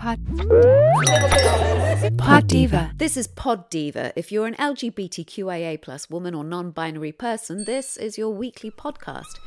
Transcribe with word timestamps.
Pod. 0.00 0.18
Pod 2.16 2.46
Diva. 2.46 2.90
This 2.96 3.18
is 3.18 3.26
Pod 3.26 3.68
Diva. 3.68 4.14
If 4.16 4.32
you're 4.32 4.46
an 4.46 4.54
LGBTQIA 4.54 5.82
plus 5.82 6.08
woman 6.08 6.34
or 6.34 6.42
non-binary 6.42 7.12
person, 7.12 7.66
this 7.66 7.98
is 7.98 8.16
your 8.16 8.30
weekly 8.30 8.70
podcast. 8.70 9.38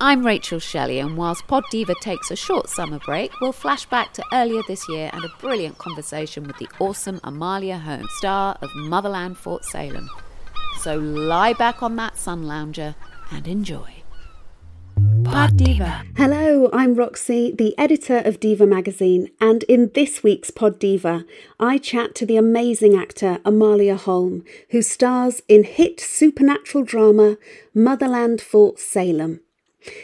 I'm 0.00 0.24
Rachel 0.24 0.58
Shelley, 0.60 0.98
and 0.98 1.18
whilst 1.18 1.46
Pod 1.46 1.64
Diva 1.70 1.94
takes 2.00 2.30
a 2.30 2.36
short 2.36 2.70
summer 2.70 3.00
break, 3.00 3.38
we'll 3.42 3.52
flash 3.52 3.84
back 3.84 4.14
to 4.14 4.24
earlier 4.32 4.62
this 4.66 4.88
year 4.88 5.10
and 5.12 5.26
a 5.26 5.32
brilliant 5.40 5.76
conversation 5.76 6.44
with 6.44 6.56
the 6.56 6.68
awesome 6.78 7.20
Amalia 7.22 7.76
Holmes, 7.76 8.10
star 8.12 8.56
of 8.62 8.74
Motherland 8.74 9.36
Fort 9.36 9.62
Salem. 9.62 10.08
So 10.80 10.96
lie 10.96 11.52
back 11.52 11.82
on 11.82 11.96
that 11.96 12.16
sun 12.16 12.44
lounger 12.44 12.94
and 13.30 13.46
enjoy. 13.46 14.01
Pod 15.32 15.56
Diva. 15.56 16.04
Hello, 16.18 16.68
I'm 16.74 16.94
Roxy, 16.94 17.52
the 17.56 17.74
editor 17.78 18.18
of 18.18 18.38
Diva 18.38 18.66
magazine, 18.66 19.30
and 19.40 19.62
in 19.62 19.90
this 19.94 20.22
week's 20.22 20.50
Pod 20.50 20.78
Diva, 20.78 21.24
I 21.58 21.78
chat 21.78 22.14
to 22.16 22.26
the 22.26 22.36
amazing 22.36 22.94
actor 22.94 23.38
Amalia 23.42 23.96
Holm, 23.96 24.44
who 24.72 24.82
stars 24.82 25.40
in 25.48 25.64
hit 25.64 26.00
supernatural 26.00 26.84
drama 26.84 27.38
Motherland 27.74 28.42
Fort 28.42 28.78
Salem. 28.78 29.40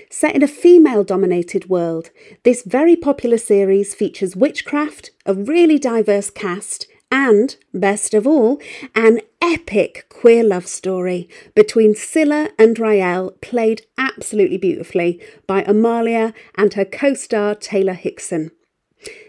Set 0.09 0.35
in 0.35 0.43
a 0.43 0.49
female 0.49 1.05
dominated 1.05 1.69
world, 1.69 2.09
this 2.43 2.63
very 2.63 2.97
popular 2.97 3.37
series 3.37 3.95
features 3.95 4.35
witchcraft, 4.35 5.11
a 5.27 5.35
really 5.35 5.79
diverse 5.79 6.31
cast, 6.31 6.87
and, 7.11 7.57
best 7.73 8.15
of 8.15 8.27
all, 8.27 8.61
an 8.95 9.21
epic 9.41 10.07
queer 10.09 10.45
love 10.45 10.67
story 10.67 11.29
between 11.55 11.95
Scylla 11.95 12.51
and 12.59 12.79
Raelle, 12.79 13.33
played 13.41 13.83
absolutely 13.97 14.59
beautifully 14.59 15.21
by 15.47 15.63
Amalia 15.63 16.35
and 16.57 16.75
her 16.75 16.85
co 16.85 17.15
star 17.15 17.55
Taylor 17.55 17.95
Hickson. 17.95 18.51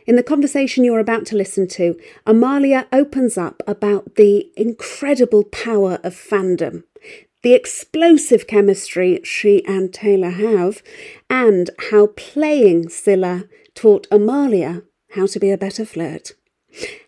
In 0.06 0.16
the 0.16 0.24
conversation 0.24 0.84
you're 0.84 1.00
about 1.00 1.26
to 1.28 1.36
listen 1.36 1.68
to, 1.70 2.00
Amalia 2.26 2.88
opens 2.92 3.38
up 3.38 3.62
about 3.68 4.16
the 4.16 4.52
incredible 4.58 5.44
power 5.44 6.00
of 6.04 6.16
fandom, 6.16 6.84
the 7.44 7.54
explosive 7.54 8.48
chemistry 8.48 9.22
she 9.24 9.64
and 9.66 9.94
Taylor 9.94 10.32
have, 10.32 10.82
and 11.30 11.70
how 11.92 12.08
playing 12.08 12.90
Scylla 12.90 13.46
taught 13.76 14.08
Amalia 14.12 14.82
how 15.14 15.26
to 15.28 15.40
be 15.40 15.52
a 15.52 15.58
better 15.58 15.86
flirt. 15.86 16.34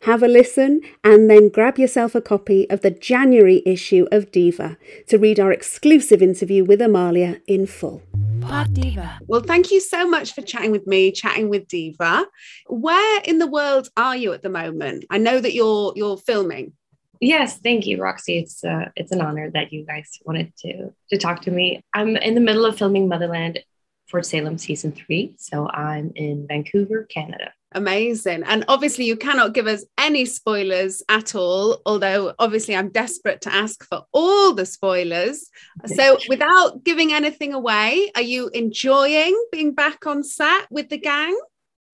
Have 0.03 0.23
a 0.23 0.27
listen 0.27 0.81
and 1.03 1.29
then 1.29 1.49
grab 1.49 1.77
yourself 1.77 2.15
a 2.15 2.21
copy 2.21 2.69
of 2.69 2.81
the 2.81 2.91
January 2.91 3.61
issue 3.65 4.07
of 4.11 4.31
Diva 4.31 4.77
to 5.07 5.17
read 5.17 5.39
our 5.39 5.51
exclusive 5.51 6.21
interview 6.21 6.63
with 6.63 6.81
Amalia 6.81 7.39
in 7.47 7.67
full. 7.67 8.01
Pod 8.41 8.73
Diva. 8.73 9.19
Well, 9.27 9.41
thank 9.41 9.71
you 9.71 9.79
so 9.79 10.07
much 10.07 10.33
for 10.33 10.41
chatting 10.41 10.71
with 10.71 10.87
me, 10.87 11.11
chatting 11.11 11.49
with 11.49 11.67
Diva. 11.67 12.25
Where 12.67 13.21
in 13.23 13.37
the 13.37 13.47
world 13.47 13.89
are 13.95 14.17
you 14.17 14.33
at 14.33 14.41
the 14.41 14.49
moment? 14.49 15.05
I 15.09 15.19
know 15.19 15.39
that 15.39 15.53
you're 15.53 15.93
you're 15.95 16.17
filming. 16.17 16.73
Yes, 17.19 17.59
thank 17.59 17.85
you, 17.85 18.01
Roxy. 18.01 18.39
It's 18.39 18.63
uh, 18.63 18.89
it's 18.95 19.11
an 19.11 19.21
honor 19.21 19.51
that 19.51 19.71
you 19.71 19.85
guys 19.85 20.09
wanted 20.25 20.53
to 20.57 20.91
to 21.11 21.17
talk 21.17 21.41
to 21.43 21.51
me. 21.51 21.83
I'm 21.93 22.17
in 22.17 22.33
the 22.33 22.41
middle 22.41 22.65
of 22.65 22.79
filming 22.79 23.07
Motherland 23.07 23.59
Fort 24.07 24.25
Salem 24.25 24.57
season 24.57 24.91
three, 24.91 25.35
so 25.37 25.69
I'm 25.69 26.11
in 26.15 26.47
Vancouver, 26.47 27.03
Canada. 27.03 27.53
Amazing. 27.73 28.43
And 28.45 28.65
obviously, 28.67 29.05
you 29.05 29.15
cannot 29.15 29.53
give 29.53 29.65
us 29.65 29.85
any 29.97 30.25
spoilers 30.25 31.01
at 31.07 31.35
all, 31.35 31.81
although 31.85 32.33
obviously, 32.37 32.75
I'm 32.75 32.89
desperate 32.89 33.39
to 33.41 33.53
ask 33.53 33.87
for 33.87 34.03
all 34.11 34.53
the 34.53 34.65
spoilers. 34.65 35.49
So, 35.85 36.17
without 36.27 36.83
giving 36.83 37.13
anything 37.13 37.53
away, 37.53 38.11
are 38.15 38.21
you 38.21 38.49
enjoying 38.49 39.41
being 39.53 39.73
back 39.73 40.05
on 40.05 40.21
set 40.23 40.67
with 40.69 40.89
the 40.89 40.97
gang? 40.97 41.39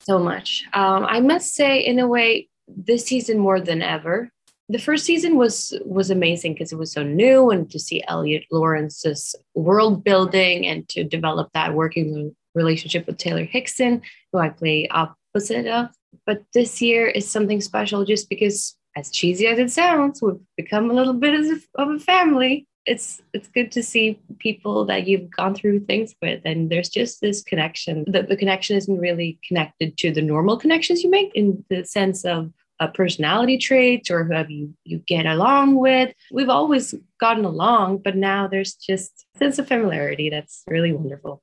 So 0.01 0.17
much. 0.17 0.65
Um, 0.73 1.05
I 1.05 1.19
must 1.19 1.53
say, 1.53 1.79
in 1.79 1.99
a 1.99 2.07
way, 2.07 2.49
this 2.67 3.05
season 3.05 3.37
more 3.37 3.61
than 3.61 3.83
ever. 3.83 4.31
The 4.69 4.79
first 4.79 5.05
season 5.05 5.37
was 5.37 5.77
was 5.85 6.09
amazing 6.09 6.53
because 6.53 6.71
it 6.71 6.77
was 6.79 6.91
so 6.91 7.03
new, 7.03 7.51
and 7.51 7.69
to 7.69 7.79
see 7.79 8.03
Eliot 8.07 8.45
Laurence's 8.51 9.35
world 9.53 10.03
building 10.03 10.65
and 10.65 10.89
to 10.89 11.03
develop 11.03 11.49
that 11.53 11.75
working 11.75 12.35
relationship 12.55 13.05
with 13.05 13.17
Taylor 13.17 13.43
Hickson, 13.45 14.01
who 14.33 14.39
I 14.39 14.49
play 14.49 14.87
up 14.89 15.15
of. 15.35 15.89
But 16.25 16.43
this 16.53 16.81
year 16.81 17.07
is 17.07 17.29
something 17.29 17.61
special 17.61 18.05
just 18.05 18.29
because, 18.29 18.75
as 18.95 19.11
cheesy 19.11 19.47
as 19.47 19.59
it 19.59 19.71
sounds, 19.71 20.21
we've 20.21 20.39
become 20.55 20.89
a 20.89 20.93
little 20.93 21.13
bit 21.13 21.61
of 21.75 21.89
a 21.89 21.99
family. 21.99 22.67
It's 22.85 23.21
it's 23.33 23.49
good 23.49 23.71
to 23.73 23.83
see 23.83 24.19
people 24.39 24.85
that 24.85 25.07
you've 25.07 25.29
gone 25.29 25.53
through 25.53 25.81
things 25.81 26.15
with, 26.21 26.41
and 26.45 26.69
there's 26.69 26.89
just 26.89 27.21
this 27.21 27.43
connection. 27.43 28.05
That 28.07 28.29
the 28.29 28.37
connection 28.37 28.77
isn't 28.77 28.99
really 28.99 29.39
connected 29.47 29.97
to 29.97 30.11
the 30.11 30.21
normal 30.21 30.57
connections 30.57 31.03
you 31.03 31.09
make 31.09 31.31
in 31.35 31.65
the 31.69 31.83
sense 31.83 32.23
of 32.23 32.51
a 32.79 32.87
personality 32.87 33.57
traits 33.57 34.09
or 34.11 34.23
who 34.23 34.53
you 34.53 34.73
you 34.85 34.99
get 34.99 35.25
along 35.25 35.75
with. 35.75 36.13
We've 36.31 36.49
always 36.49 36.95
gotten 37.19 37.45
along, 37.45 37.99
but 37.99 38.15
now 38.15 38.47
there's 38.47 38.75
just 38.75 39.25
a 39.35 39.39
sense 39.39 39.59
of 39.59 39.67
familiarity 39.67 40.29
that's 40.29 40.63
really 40.67 40.93
wonderful. 40.93 41.41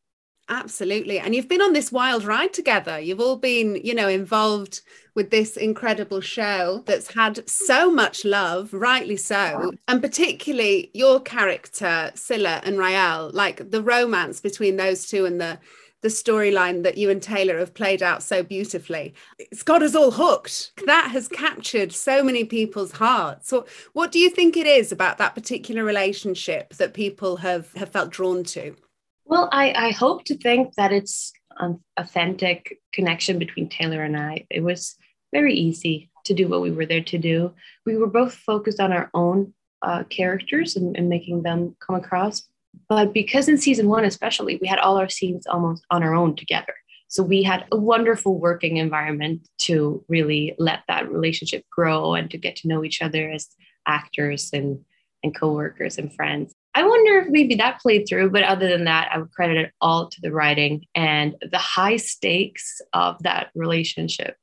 Absolutely. 0.48 1.18
And 1.18 1.34
you've 1.34 1.48
been 1.48 1.62
on 1.62 1.72
this 1.72 1.90
wild 1.90 2.24
ride 2.24 2.52
together. 2.52 3.00
You've 3.00 3.20
all 3.20 3.36
been, 3.36 3.80
you 3.82 3.94
know, 3.94 4.08
involved 4.08 4.82
with 5.14 5.30
this 5.30 5.56
incredible 5.56 6.20
show 6.20 6.82
that's 6.86 7.14
had 7.14 7.48
so 7.48 7.90
much 7.90 8.24
love, 8.26 8.72
rightly 8.74 9.16
so. 9.16 9.72
And 9.88 10.02
particularly 10.02 10.90
your 10.92 11.20
character, 11.20 12.10
Scylla 12.14 12.60
and 12.64 12.76
Raelle, 12.76 13.30
like 13.32 13.70
the 13.70 13.82
romance 13.82 14.40
between 14.40 14.76
those 14.76 15.06
two 15.06 15.24
and 15.24 15.40
the 15.40 15.58
the 16.02 16.10
storyline 16.10 16.82
that 16.82 16.98
you 16.98 17.08
and 17.08 17.22
Taylor 17.22 17.58
have 17.58 17.72
played 17.72 18.02
out 18.02 18.22
so 18.22 18.42
beautifully. 18.42 19.14
It's 19.38 19.62
got 19.62 19.82
us 19.82 19.94
all 19.94 20.10
hooked. 20.10 20.72
That 20.84 21.10
has 21.12 21.28
captured 21.28 21.94
so 21.94 22.22
many 22.22 22.44
people's 22.44 22.92
hearts. 22.92 23.48
So 23.48 23.64
what 23.94 24.12
do 24.12 24.18
you 24.18 24.28
think 24.28 24.54
it 24.54 24.66
is 24.66 24.92
about 24.92 25.16
that 25.16 25.34
particular 25.34 25.82
relationship 25.82 26.74
that 26.74 26.92
people 26.92 27.38
have, 27.38 27.72
have 27.72 27.88
felt 27.88 28.10
drawn 28.10 28.44
to? 28.44 28.76
Well, 29.26 29.48
I, 29.52 29.72
I 29.72 29.90
hope 29.90 30.24
to 30.24 30.36
think 30.36 30.74
that 30.74 30.92
it's 30.92 31.32
an 31.58 31.80
authentic 31.96 32.78
connection 32.92 33.38
between 33.38 33.68
Taylor 33.68 34.02
and 34.02 34.16
I. 34.16 34.46
It 34.50 34.62
was 34.62 34.96
very 35.32 35.54
easy 35.54 36.10
to 36.24 36.34
do 36.34 36.48
what 36.48 36.62
we 36.62 36.70
were 36.70 36.86
there 36.86 37.02
to 37.02 37.18
do. 37.18 37.54
We 37.86 37.96
were 37.96 38.06
both 38.06 38.34
focused 38.34 38.80
on 38.80 38.92
our 38.92 39.10
own 39.14 39.54
uh, 39.82 40.04
characters 40.04 40.76
and, 40.76 40.96
and 40.96 41.08
making 41.08 41.42
them 41.42 41.76
come 41.80 41.96
across. 41.96 42.48
But 42.88 43.12
because 43.12 43.48
in 43.48 43.58
season 43.58 43.88
one, 43.88 44.04
especially, 44.04 44.58
we 44.60 44.66
had 44.66 44.78
all 44.78 44.96
our 44.96 45.08
scenes 45.08 45.46
almost 45.46 45.84
on 45.90 46.02
our 46.02 46.14
own 46.14 46.36
together. 46.36 46.74
So 47.08 47.22
we 47.22 47.42
had 47.42 47.64
a 47.70 47.76
wonderful 47.76 48.38
working 48.38 48.78
environment 48.78 49.46
to 49.58 50.04
really 50.08 50.54
let 50.58 50.80
that 50.88 51.10
relationship 51.10 51.64
grow 51.70 52.14
and 52.14 52.30
to 52.30 52.38
get 52.38 52.56
to 52.56 52.68
know 52.68 52.82
each 52.82 53.02
other 53.02 53.30
as 53.30 53.48
actors 53.86 54.50
and, 54.52 54.80
and 55.22 55.34
co-workers 55.34 55.98
and 55.98 56.12
friends. 56.12 56.54
I 56.74 56.82
wonder 56.82 57.18
if 57.20 57.28
maybe 57.28 57.54
that 57.56 57.80
played 57.80 58.06
through, 58.08 58.30
but 58.30 58.42
other 58.42 58.68
than 58.68 58.84
that, 58.84 59.08
I 59.12 59.18
would 59.18 59.30
credit 59.30 59.58
it 59.58 59.72
all 59.80 60.08
to 60.08 60.20
the 60.20 60.32
writing 60.32 60.86
and 60.94 61.36
the 61.40 61.58
high 61.58 61.96
stakes 61.96 62.80
of 62.92 63.22
that 63.22 63.50
relationship. 63.54 64.36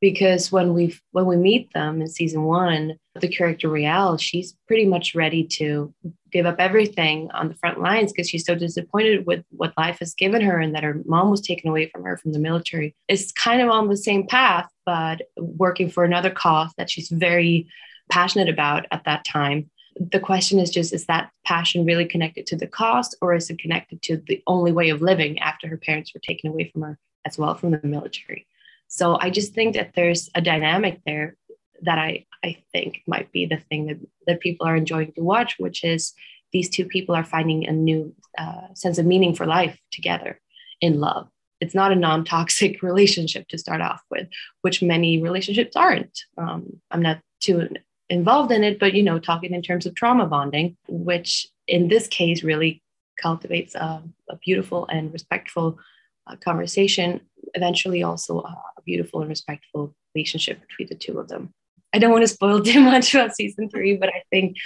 Because 0.00 0.50
when 0.50 0.74
we 0.74 0.98
when 1.12 1.26
we 1.26 1.36
meet 1.36 1.72
them 1.74 2.00
in 2.00 2.08
season 2.08 2.42
one, 2.42 2.98
the 3.14 3.28
character 3.28 3.68
Raelle, 3.68 4.18
she's 4.18 4.56
pretty 4.66 4.84
much 4.84 5.14
ready 5.14 5.44
to 5.44 5.94
give 6.32 6.44
up 6.44 6.56
everything 6.58 7.30
on 7.32 7.48
the 7.48 7.54
front 7.54 7.80
lines 7.80 8.12
because 8.12 8.28
she's 8.28 8.44
so 8.44 8.56
disappointed 8.56 9.26
with 9.26 9.44
what 9.50 9.74
life 9.76 9.98
has 10.00 10.14
given 10.14 10.40
her 10.40 10.58
and 10.58 10.74
that 10.74 10.82
her 10.82 11.00
mom 11.04 11.30
was 11.30 11.40
taken 11.40 11.70
away 11.70 11.88
from 11.88 12.02
her 12.02 12.16
from 12.16 12.32
the 12.32 12.40
military. 12.40 12.96
It's 13.06 13.30
kind 13.30 13.62
of 13.62 13.68
on 13.68 13.88
the 13.88 13.96
same 13.96 14.26
path, 14.26 14.68
but 14.84 15.22
working 15.36 15.88
for 15.88 16.04
another 16.04 16.30
cause 16.30 16.72
that 16.78 16.90
she's 16.90 17.08
very 17.08 17.68
passionate 18.10 18.48
about 18.48 18.86
at 18.90 19.04
that 19.04 19.24
time 19.24 19.70
The 19.96 20.20
question 20.20 20.58
is 20.58 20.70
just 20.70 20.92
is 20.92 21.06
that 21.06 21.30
passion 21.44 21.84
really 21.84 22.06
connected 22.06 22.46
to 22.46 22.56
the 22.56 22.66
cost 22.66 23.16
or 23.20 23.34
is 23.34 23.50
it 23.50 23.58
connected 23.58 24.02
to 24.02 24.16
the 24.16 24.42
only 24.46 24.72
way 24.72 24.90
of 24.90 25.02
living 25.02 25.38
after 25.38 25.68
her 25.68 25.76
parents 25.76 26.12
were 26.14 26.20
taken 26.20 26.50
away 26.50 26.70
from 26.70 26.82
her 26.82 26.98
as 27.24 27.38
well 27.38 27.54
from 27.54 27.72
the 27.72 27.80
military? 27.82 28.46
So 28.88 29.18
I 29.20 29.30
just 29.30 29.54
think 29.54 29.74
that 29.74 29.92
there's 29.94 30.30
a 30.34 30.40
dynamic 30.40 31.00
there 31.06 31.36
that 31.82 31.98
I, 31.98 32.26
I 32.44 32.58
think 32.72 33.02
might 33.06 33.32
be 33.32 33.46
the 33.46 33.56
thing 33.56 33.86
that, 33.86 33.98
that 34.26 34.40
people 34.40 34.66
are 34.66 34.76
enjoying 34.76 35.12
to 35.12 35.22
watch, 35.22 35.56
which 35.58 35.84
is 35.84 36.12
these 36.52 36.68
two 36.68 36.84
people 36.84 37.14
are 37.14 37.24
finding 37.24 37.66
a 37.66 37.72
new 37.72 38.14
uh, 38.38 38.72
sense 38.74 38.98
of 38.98 39.06
meaning 39.06 39.34
for 39.34 39.46
life 39.46 39.78
together 39.90 40.40
in 40.80 41.00
love. 41.00 41.28
It's 41.60 41.74
not 41.74 41.92
a 41.92 41.96
non 41.96 42.24
toxic 42.24 42.82
relationship 42.82 43.48
to 43.48 43.58
start 43.58 43.80
off 43.80 44.02
with, 44.10 44.28
which 44.62 44.82
many 44.82 45.22
relationships 45.22 45.76
aren't. 45.76 46.20
Um, 46.36 46.80
I'm 46.90 47.02
not 47.02 47.20
too 47.40 47.68
involved 48.12 48.52
in 48.52 48.62
it, 48.62 48.78
but 48.78 48.94
you 48.94 49.02
know, 49.02 49.18
talking 49.18 49.54
in 49.54 49.62
terms 49.62 49.86
of 49.86 49.94
trauma 49.94 50.26
bonding, 50.26 50.76
which 50.86 51.48
in 51.66 51.88
this 51.88 52.06
case 52.06 52.42
really 52.42 52.82
cultivates 53.20 53.74
a, 53.74 54.02
a 54.28 54.36
beautiful 54.44 54.86
and 54.88 55.12
respectful 55.12 55.78
uh, 56.26 56.36
conversation, 56.36 57.20
eventually 57.54 58.02
also 58.02 58.40
a, 58.40 58.56
beautiful 58.84 59.20
and 59.20 59.28
respectful 59.28 59.94
relationship 60.12 60.60
between 60.60 60.88
the 60.88 60.96
two 60.96 61.16
of 61.20 61.28
them. 61.28 61.54
I 61.94 62.00
don't 62.00 62.10
want 62.10 62.22
to 62.22 62.28
spoil 62.28 62.60
too 62.62 62.80
much 62.80 63.14
about 63.14 63.36
season 63.36 63.70
three, 63.70 63.96
but 63.96 64.08
I 64.08 64.24
think 64.28 64.56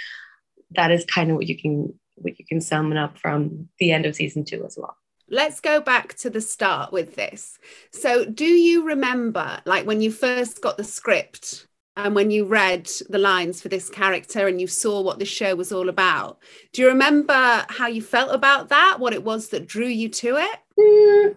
that 0.71 0.91
is 0.91 1.05
kind 1.05 1.29
of 1.29 1.37
what 1.37 1.45
you 1.47 1.55
can 1.55 1.93
what 2.15 2.39
you 2.39 2.45
can 2.45 2.59
sum 2.59 2.91
up 2.93 3.19
from 3.19 3.69
the 3.77 3.91
end 3.91 4.07
of 4.07 4.15
season 4.15 4.43
two 4.43 4.65
as 4.65 4.75
well. 4.75 4.97
Let's 5.29 5.59
go 5.59 5.79
back 5.79 6.15
to 6.15 6.31
the 6.31 6.41
start 6.41 6.91
with 6.91 7.13
this. 7.13 7.59
So, 7.91 8.25
do 8.25 8.45
you 8.45 8.87
remember, 8.87 9.59
like, 9.65 9.85
when 9.85 10.01
you 10.01 10.11
first 10.11 10.61
got 10.61 10.77
the 10.77 10.83
script 10.83 11.66
and 11.97 12.13
when 12.13 12.29
you 12.29 12.45
read 12.45 12.87
the 13.09 13.17
lines 13.17 13.59
for 13.59 13.69
this 13.69 13.89
character 13.89 14.47
and 14.47 14.61
you 14.61 14.67
saw 14.67 15.01
what 15.01 15.17
the 15.17 15.25
show 15.25 15.55
was 15.55 15.71
all 15.71 15.89
about? 15.89 16.37
Do 16.71 16.83
you 16.83 16.89
remember 16.89 17.65
how 17.69 17.87
you 17.87 18.03
felt 18.03 18.33
about 18.33 18.69
that? 18.69 18.97
What 18.99 19.13
it 19.13 19.23
was 19.23 19.49
that 19.49 19.67
drew 19.67 19.87
you 19.87 20.07
to 20.09 20.37
it? 20.37 20.59
Mm, 20.79 21.35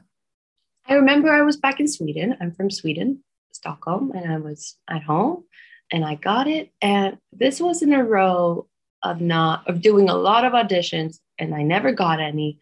I 0.87 0.95
remember 0.95 1.33
I 1.33 1.41
was 1.43 1.57
back 1.57 1.81
in 1.81 1.89
Sweden. 1.89 2.37
I'm 2.43 2.53
from 2.53 2.71
Sweden, 2.71 3.25
Stockholm, 3.53 4.13
and 4.15 4.31
I 4.31 4.37
was 4.37 4.77
at 4.87 5.03
home 5.03 5.45
and 5.91 6.05
I 6.05 6.17
got 6.17 6.47
it. 6.47 6.71
And 6.83 7.17
this 7.33 7.59
was 7.59 7.81
in 7.81 7.95
a 7.95 8.05
row 8.05 8.69
of 9.03 9.23
not 9.23 9.67
of 9.67 9.81
doing 9.81 10.11
a 10.11 10.15
lot 10.15 10.45
of 10.45 10.53
auditions 10.53 11.21
and 11.39 11.55
I 11.55 11.63
never 11.63 11.91
got 11.91 12.21
any. 12.21 12.59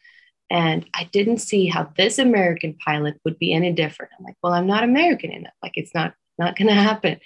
And 0.50 0.86
I 0.94 1.04
didn't 1.12 1.38
see 1.38 1.66
how 1.66 1.90
this 1.96 2.18
American 2.18 2.74
pilot 2.74 3.20
would 3.24 3.40
be 3.40 3.52
any 3.52 3.72
different. 3.72 4.12
I'm 4.16 4.24
like, 4.24 4.36
well, 4.40 4.52
I'm 4.52 4.68
not 4.68 4.84
American 4.84 5.32
enough. 5.32 5.52
Like 5.64 5.72
it's 5.74 5.94
not 5.94 6.14
not 6.38 6.56
gonna 6.56 6.74
happen. 6.74 7.18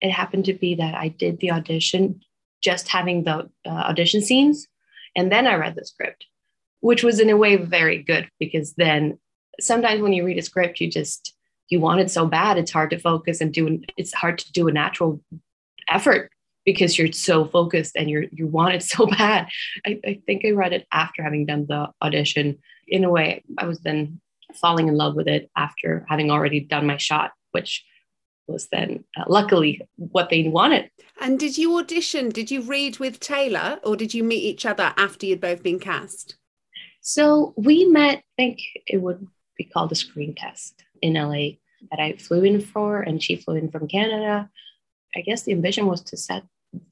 It 0.00 0.10
happened 0.10 0.46
to 0.46 0.54
be 0.54 0.74
that 0.76 0.94
I 0.94 1.08
did 1.08 1.40
the 1.40 1.50
audition, 1.52 2.20
just 2.62 2.88
having 2.88 3.24
the 3.24 3.50
uh, 3.66 3.68
audition 3.68 4.22
scenes, 4.22 4.66
and 5.16 5.30
then 5.30 5.46
I 5.46 5.56
read 5.56 5.74
the 5.74 5.84
script, 5.84 6.26
which 6.80 7.02
was 7.02 7.20
in 7.20 7.30
a 7.30 7.36
way 7.36 7.56
very 7.56 8.02
good 8.02 8.28
because 8.38 8.74
then 8.74 9.18
sometimes 9.60 10.00
when 10.00 10.12
you 10.12 10.24
read 10.24 10.38
a 10.38 10.42
script, 10.42 10.80
you 10.80 10.90
just 10.90 11.34
you 11.68 11.80
want 11.80 12.00
it 12.00 12.10
so 12.10 12.26
bad 12.26 12.58
it's 12.58 12.72
hard 12.72 12.90
to 12.90 12.98
focus 12.98 13.40
and 13.40 13.54
do 13.54 13.80
it's 13.96 14.12
hard 14.12 14.38
to 14.38 14.52
do 14.52 14.66
a 14.66 14.72
natural 14.72 15.20
effort 15.88 16.30
because 16.64 16.98
you're 16.98 17.12
so 17.12 17.44
focused 17.44 17.96
and 17.96 18.10
you're 18.10 18.24
you 18.32 18.46
want 18.46 18.74
it 18.74 18.82
so 18.94 19.06
bad. 19.06 19.48
I, 19.86 20.00
I 20.04 20.20
think 20.26 20.44
I 20.44 20.50
read 20.50 20.72
it 20.72 20.86
after 20.92 21.22
having 21.22 21.46
done 21.46 21.66
the 21.68 21.88
audition. 22.02 22.58
In 22.88 23.04
a 23.04 23.10
way, 23.10 23.44
I 23.56 23.66
was 23.66 23.80
then 23.80 24.20
falling 24.60 24.88
in 24.88 24.96
love 24.96 25.14
with 25.14 25.28
it 25.28 25.48
after 25.56 26.04
having 26.08 26.30
already 26.30 26.60
done 26.60 26.86
my 26.86 26.96
shot, 26.96 27.30
which 27.52 27.84
was 28.50 28.68
then 28.68 29.04
uh, 29.16 29.24
luckily 29.28 29.80
what 29.96 30.30
they 30.30 30.48
wanted. 30.48 30.90
And 31.20 31.38
did 31.38 31.58
you 31.58 31.78
audition? 31.78 32.30
Did 32.30 32.50
you 32.50 32.62
read 32.62 32.98
with 32.98 33.20
Taylor 33.20 33.78
or 33.84 33.96
did 33.96 34.14
you 34.14 34.24
meet 34.24 34.42
each 34.42 34.66
other 34.66 34.92
after 34.96 35.26
you'd 35.26 35.40
both 35.40 35.62
been 35.62 35.78
cast? 35.78 36.36
So 37.00 37.54
we 37.56 37.86
met, 37.86 38.18
I 38.18 38.22
think 38.36 38.60
it 38.86 38.98
would 38.98 39.26
be 39.56 39.64
called 39.64 39.92
a 39.92 39.94
screen 39.94 40.34
test 40.34 40.82
in 41.02 41.14
LA 41.14 41.56
that 41.90 42.00
I 42.00 42.16
flew 42.16 42.42
in 42.44 42.60
for, 42.60 43.00
and 43.00 43.22
she 43.22 43.36
flew 43.36 43.56
in 43.56 43.70
from 43.70 43.88
Canada. 43.88 44.50
I 45.16 45.20
guess 45.22 45.42
the 45.42 45.52
ambition 45.52 45.86
was 45.86 46.02
to 46.02 46.16
set 46.16 46.42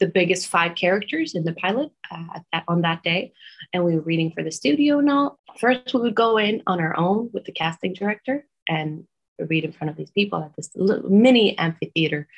the 0.01 0.07
biggest 0.07 0.49
five 0.49 0.75
characters 0.75 1.35
in 1.35 1.45
the 1.45 1.53
pilot 1.53 1.91
uh, 2.11 2.41
that, 2.53 2.65
on 2.67 2.83
that 2.83 3.03
day, 3.03 3.33
and 3.73 3.85
we 3.85 3.95
were 3.95 4.01
reading 4.03 4.33
for 4.33 4.43
the 4.43 4.51
studio 4.51 4.99
and 4.99 5.11
all. 5.11 5.39
First, 5.59 5.95
we 5.95 6.01
would 6.01 6.15
go 6.15 6.39
in 6.39 6.63
on 6.67 6.81
our 6.81 6.97
own 6.97 7.31
with 7.33 7.45
the 7.45 7.53
casting 7.53 7.93
director 7.93 8.47
and 8.69 9.05
read 9.47 9.65
in 9.65 9.73
front 9.73 9.91
of 9.91 9.97
these 9.97 10.11
people 10.11 10.43
at 10.43 10.55
this 10.57 10.71
little 10.75 11.11
mini 11.11 11.57
amphitheater, 11.59 12.29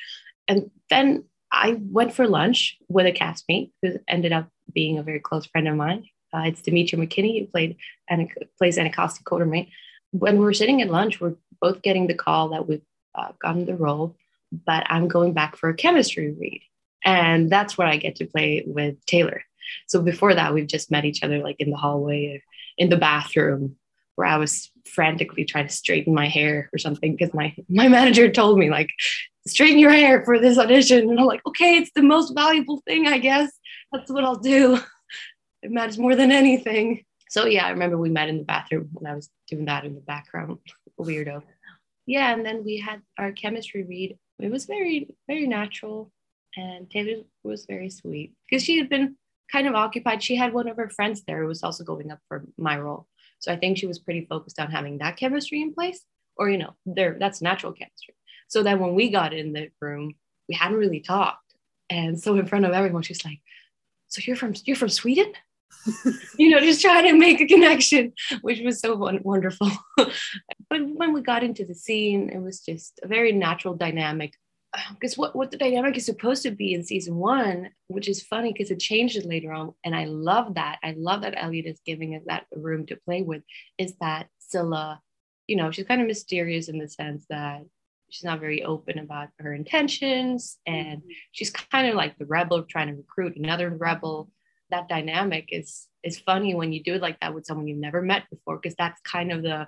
and 0.49 0.71
then 0.89 1.25
I 1.53 1.81
went 1.81 2.13
for 2.13 2.29
lunch 2.29 2.79
with 2.89 3.07
a 3.07 3.13
castmate 3.13 3.73
who 3.83 3.99
ended 4.09 4.33
up 4.33 4.49
being 4.73 4.99
a 4.99 5.03
very 5.03 5.21
close 5.21 5.47
friend 5.47 5.67
of 5.69 5.77
mine. 5.77 6.07
Uh, 6.33 6.43
it's 6.47 6.63
Demetria 6.63 7.05
McKinney, 7.05 7.41
who 7.41 7.47
played 7.47 7.77
and 8.09 8.31
plays 8.57 8.79
Anacostia 8.79 9.25
Quartermaine. 9.25 9.69
When 10.13 10.39
we 10.39 10.45
were 10.45 10.55
sitting 10.55 10.81
at 10.81 10.91
lunch, 10.91 11.21
we're 11.21 11.35
both 11.61 11.83
getting 11.83 12.07
the 12.07 12.15
call 12.15 12.51
that 12.51 12.69
we've 12.69 12.83
uh, 13.15 13.33
gotten 13.41 13.67
the 13.67 13.75
role, 13.75 14.17
but 14.53 14.85
I'm 14.87 15.09
going 15.09 15.33
back 15.33 15.57
for 15.57 15.69
a 15.69 15.75
chemistry 15.75 16.33
read. 16.33 16.63
And 17.05 17.51
that's 17.51 17.77
where 17.77 17.87
I 17.87 17.97
get 17.97 18.17
to 18.17 18.27
play 18.27 18.63
with 18.67 19.05
Taylor. 19.07 19.43
So 19.89 20.03
before 20.03 20.35
that, 20.35 20.55
we've 20.55 20.67
just 20.67 20.91
met 20.91 21.05
each 21.05 21.23
other 21.23 21.39
like 21.39 21.57
in 21.59 21.71
the 21.71 21.77
hallway, 21.77 22.43
in 22.77 22.91
the 22.91 22.97
bathroom, 22.97 23.77
where 24.21 24.29
I 24.29 24.37
was 24.37 24.71
frantically 24.87 25.45
trying 25.45 25.67
to 25.67 25.73
straighten 25.73 26.15
my 26.15 26.29
hair 26.29 26.71
or 26.73 26.79
something 26.79 27.17
because 27.17 27.35
my 27.35 27.55
my 27.69 27.89
manager 27.89 28.31
told 28.31 28.59
me 28.59 28.71
like 28.71 28.91
straighten 29.47 29.79
your 29.79 29.91
hair 29.91 30.23
for 30.25 30.39
this 30.39 30.59
audition 30.59 31.11
and 31.11 31.19
I'm 31.19 31.27
like 31.27 31.45
okay 31.47 31.77
it's 31.77 31.91
the 31.95 32.03
most 32.03 32.35
valuable 32.35 32.83
thing 32.87 33.07
I 33.07 33.19
guess 33.19 33.51
that's 33.93 34.11
what 34.11 34.25
I'll 34.25 34.37
do 34.37 34.79
it 35.63 35.71
matters 35.71 35.99
more 35.99 36.15
than 36.15 36.31
anything 36.31 37.05
so 37.29 37.47
yeah 37.47 37.67
I 37.67 37.71
remember 37.71 37.97
we 37.97 38.11
met 38.11 38.29
in 38.29 38.39
the 38.39 38.45
bathroom 38.45 38.91
when 38.93 39.11
I 39.11 39.17
was 39.17 39.31
doing 39.49 39.65
that 39.67 39.85
in 39.85 39.95
the 39.95 40.01
background 40.01 40.59
weirdo. 41.05 41.43
Yeah, 42.07 42.33
and 42.33 42.45
then 42.45 42.65
we 42.65 42.79
had 42.79 43.03
our 43.19 43.33
chemistry 43.33 43.83
read. 43.85 44.19
It 44.39 44.51
was 44.51 44.67
very, 44.67 45.15
very 45.29 45.47
natural. 45.47 46.11
And 46.57 46.91
Taylor 46.91 47.23
was 47.45 47.67
very 47.67 47.91
sweet 47.91 48.35
because 48.49 48.65
she 48.65 48.79
had 48.79 48.89
been 48.89 49.17
kind 49.53 49.69
of 49.69 49.75
occupied. 49.75 50.23
She 50.23 50.35
had 50.35 50.53
one 50.53 50.69
of 50.69 50.77
her 50.77 50.89
friends 50.89 51.23
there 51.23 51.43
who 51.43 51.47
was 51.47 51.63
also 51.63 51.85
going 51.85 52.11
up 52.11 52.19
for 52.27 52.45
my 52.59 52.79
role. 52.79 53.07
So 53.41 53.53
I 53.53 53.57
think 53.57 53.79
she 53.79 53.87
was 53.87 53.99
pretty 53.99 54.27
focused 54.27 54.61
on 54.61 54.71
having 54.71 54.99
that 54.99 55.17
chemistry 55.17 55.61
in 55.61 55.75
place, 55.75 56.01
or 56.37 56.49
you 56.49 56.59
know, 56.59 56.75
there 56.87 57.17
that's 57.19 57.43
natural 57.43 57.73
chemistry. 57.73 58.15
So 58.49 58.63
then 58.63 58.79
when 58.79 58.95
we 58.95 59.11
got 59.11 59.33
in 59.33 59.53
the 59.53 59.71
room, 59.81 60.15
we 60.49 60.55
hadn't 60.55 60.79
really 60.79 61.01
talked. 61.01 61.55
And 61.89 62.21
so 62.21 62.37
in 62.37 62.47
front 62.47 62.65
of 62.65 62.73
everyone, 62.73 63.03
she's 63.03 63.25
like, 63.25 63.41
So 64.09 64.21
you're 64.25 64.37
from 64.37 64.55
you're 64.65 64.77
from 64.77 64.89
Sweden? 64.89 65.33
you 66.37 66.51
know, 66.51 66.61
just 66.61 66.83
trying 66.83 67.05
to 67.07 67.15
make 67.15 67.41
a 67.41 67.47
connection, 67.47 68.13
which 68.43 68.61
was 68.61 68.81
so 68.81 68.95
wonderful. 68.97 69.71
but 69.97 70.11
when 70.71 71.13
we 71.13 71.23
got 71.23 71.43
into 71.43 71.65
the 71.65 71.75
scene, 71.75 72.29
it 72.29 72.39
was 72.39 72.61
just 72.61 73.01
a 73.03 73.09
very 73.09 73.33
natural 73.33 73.75
dynamic. 73.75 74.35
Because 74.93 75.19
what, 75.19 75.35
what 75.35 75.51
the 75.51 75.57
dynamic 75.57 75.97
is 75.97 76.07
supposed 76.07 76.43
to 76.45 76.51
be 76.51 76.75
in 76.75 76.85
season 76.85 77.17
one, 77.17 77.71
which 77.89 78.09
is 78.09 78.23
funny 78.23 78.53
because 78.53 78.71
it 78.71 78.79
changes 78.79 79.25
later 79.25 79.53
on. 79.53 79.75
And 79.85 79.97
I 79.97 80.05
love 80.05 80.55
that. 80.55 80.79
I 80.85 80.95
love 80.97 81.23
that 81.23 81.35
Eliot 81.37 81.67
is 81.67 81.81
giving 81.85 82.15
us 82.15 82.23
that 82.27 82.47
room 82.55 82.87
to 82.87 82.97
play 82.97 83.23
with, 83.23 83.43
is 83.79 83.95
that 84.01 84.29
Scylla, 84.39 85.01
you 85.49 85.57
know, 85.57 85.71
she's 85.71 85.87
kind 85.87 86.01
of 86.01 86.07
mysterious 86.07 86.69
in 86.69 86.79
the 86.79 86.89
sense 86.89 87.27
that 87.31 87.63
she's 88.11 88.25
not 88.25 88.41
very 88.41 88.63
open 88.63 88.99
about 88.99 89.29
her 89.39 89.55
intentions 89.55 90.59
and 90.67 90.99
mm-hmm. 90.99 91.11
she's 91.33 91.51
kind 91.51 91.89
of 91.89 91.95
like 91.95 92.19
the 92.19 92.27
rebel 92.27 92.65
trying 92.65 92.89
to 92.89 92.95
recruit 92.95 93.37
another 93.37 93.71
rebel 93.71 94.31
that 94.71 94.89
dynamic 94.89 95.49
is 95.51 95.87
is 96.03 96.19
funny 96.19 96.55
when 96.55 96.73
you 96.73 96.83
do 96.83 96.95
it 96.95 97.03
like 97.03 97.19
that 97.21 97.35
with 97.35 97.47
someone 97.47 97.67
you've 97.67 97.79
never 97.79 98.03
met 98.03 98.25
before 98.31 98.57
because 98.57 98.77
that's 98.77 99.01
kind 99.03 99.33
of 99.33 99.43
the 99.43 99.67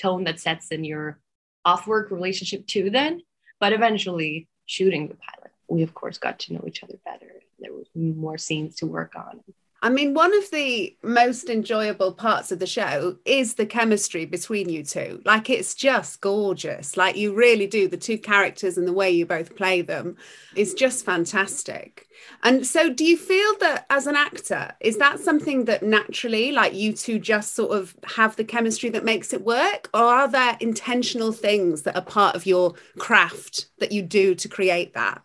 tone 0.00 0.24
that 0.24 0.40
sets 0.40 0.68
in 0.68 0.84
your 0.84 1.20
off 1.64 1.86
work 1.86 2.10
relationship 2.10 2.66
too 2.66 2.90
then 2.90 3.20
but 3.62 3.72
eventually 3.72 4.48
shooting 4.66 5.06
the 5.06 5.14
pilot 5.14 5.52
we 5.72 5.82
of 5.82 5.94
course 5.94 6.18
got 6.18 6.38
to 6.38 6.52
know 6.52 6.64
each 6.66 6.82
other 6.84 6.98
better. 7.04 7.40
There 7.58 7.72
was 7.72 7.86
more 7.94 8.38
scenes 8.38 8.76
to 8.76 8.86
work 8.86 9.14
on 9.16 9.40
I 9.84 9.88
mean, 9.88 10.14
one 10.14 10.32
of 10.32 10.48
the 10.52 10.96
most 11.02 11.50
enjoyable 11.50 12.12
parts 12.12 12.52
of 12.52 12.60
the 12.60 12.68
show 12.68 13.16
is 13.24 13.54
the 13.54 13.66
chemistry 13.66 14.24
between 14.24 14.68
you 14.68 14.84
two. 14.84 15.20
Like, 15.24 15.50
it's 15.50 15.74
just 15.74 16.20
gorgeous. 16.20 16.96
Like, 16.96 17.16
you 17.16 17.34
really 17.34 17.66
do. 17.66 17.88
The 17.88 17.96
two 17.96 18.16
characters 18.16 18.78
and 18.78 18.86
the 18.86 18.92
way 18.92 19.10
you 19.10 19.26
both 19.26 19.56
play 19.56 19.82
them 19.82 20.16
is 20.54 20.72
just 20.72 21.04
fantastic. 21.04 22.06
And 22.44 22.64
so, 22.64 22.90
do 22.90 23.04
you 23.04 23.16
feel 23.16 23.58
that 23.58 23.86
as 23.90 24.06
an 24.06 24.14
actor, 24.14 24.70
is 24.78 24.98
that 24.98 25.18
something 25.18 25.64
that 25.64 25.82
naturally, 25.82 26.52
like, 26.52 26.74
you 26.74 26.92
two 26.92 27.18
just 27.18 27.56
sort 27.56 27.72
of 27.76 27.96
have 28.04 28.36
the 28.36 28.44
chemistry 28.44 28.88
that 28.90 29.04
makes 29.04 29.32
it 29.32 29.44
work? 29.44 29.90
Or 29.92 30.04
are 30.04 30.28
there 30.28 30.56
intentional 30.60 31.32
things 31.32 31.82
that 31.82 31.96
are 31.96 32.02
part 32.02 32.36
of 32.36 32.46
your 32.46 32.74
craft 32.98 33.66
that 33.80 33.90
you 33.90 34.02
do 34.02 34.36
to 34.36 34.48
create 34.48 34.94
that? 34.94 35.22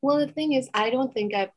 Well, 0.00 0.18
the 0.18 0.32
thing 0.32 0.54
is, 0.54 0.70
I 0.72 0.88
don't 0.88 1.12
think 1.12 1.34
I've 1.34 1.50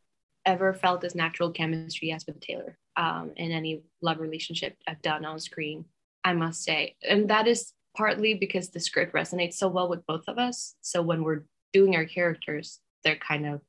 ever 0.49 0.73
felt 0.73 1.03
as 1.03 1.13
natural 1.13 1.51
chemistry 1.51 2.11
as 2.11 2.25
with 2.25 2.39
Taylor 2.39 2.77
um, 2.97 3.31
in 3.37 3.51
any 3.51 3.83
love 4.01 4.19
relationship 4.19 4.75
I've 4.87 5.01
done 5.03 5.23
on 5.23 5.39
screen, 5.39 5.85
I 6.23 6.33
must 6.33 6.63
say. 6.63 6.95
And 7.07 7.29
that 7.29 7.47
is 7.47 7.73
partly 7.95 8.33
because 8.33 8.69
the 8.69 8.79
script 8.79 9.13
resonates 9.13 9.53
so 9.53 9.67
well 9.67 9.87
with 9.87 10.05
both 10.07 10.23
of 10.27 10.39
us. 10.39 10.75
So 10.81 11.03
when 11.03 11.23
we're 11.23 11.43
doing 11.71 11.95
our 11.95 12.05
characters, 12.05 12.79
they're 13.03 13.15
kind 13.15 13.45
of 13.45 13.61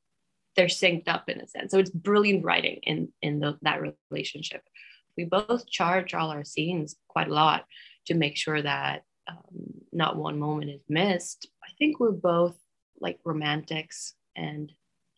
they're 0.56 0.66
synced 0.66 1.08
up 1.08 1.28
in 1.28 1.40
a 1.40 1.46
sense. 1.46 1.70
So 1.70 1.78
it's 1.78 1.90
brilliant 1.90 2.44
writing 2.44 2.80
in 2.82 3.08
in 3.20 3.40
the, 3.40 3.58
that 3.62 3.82
relationship. 4.10 4.62
We 5.16 5.24
both 5.24 5.68
charge 5.68 6.14
all 6.14 6.30
our 6.30 6.44
scenes 6.44 6.96
quite 7.08 7.28
a 7.28 7.34
lot 7.34 7.66
to 8.06 8.14
make 8.14 8.36
sure 8.36 8.60
that 8.62 9.04
um, 9.28 9.36
not 9.92 10.16
one 10.16 10.38
moment 10.38 10.70
is 10.70 10.84
missed. 10.88 11.46
I 11.62 11.70
think 11.78 12.00
we're 12.00 12.10
both 12.10 12.56
like 13.00 13.18
romantics 13.24 14.14
and 14.34 14.72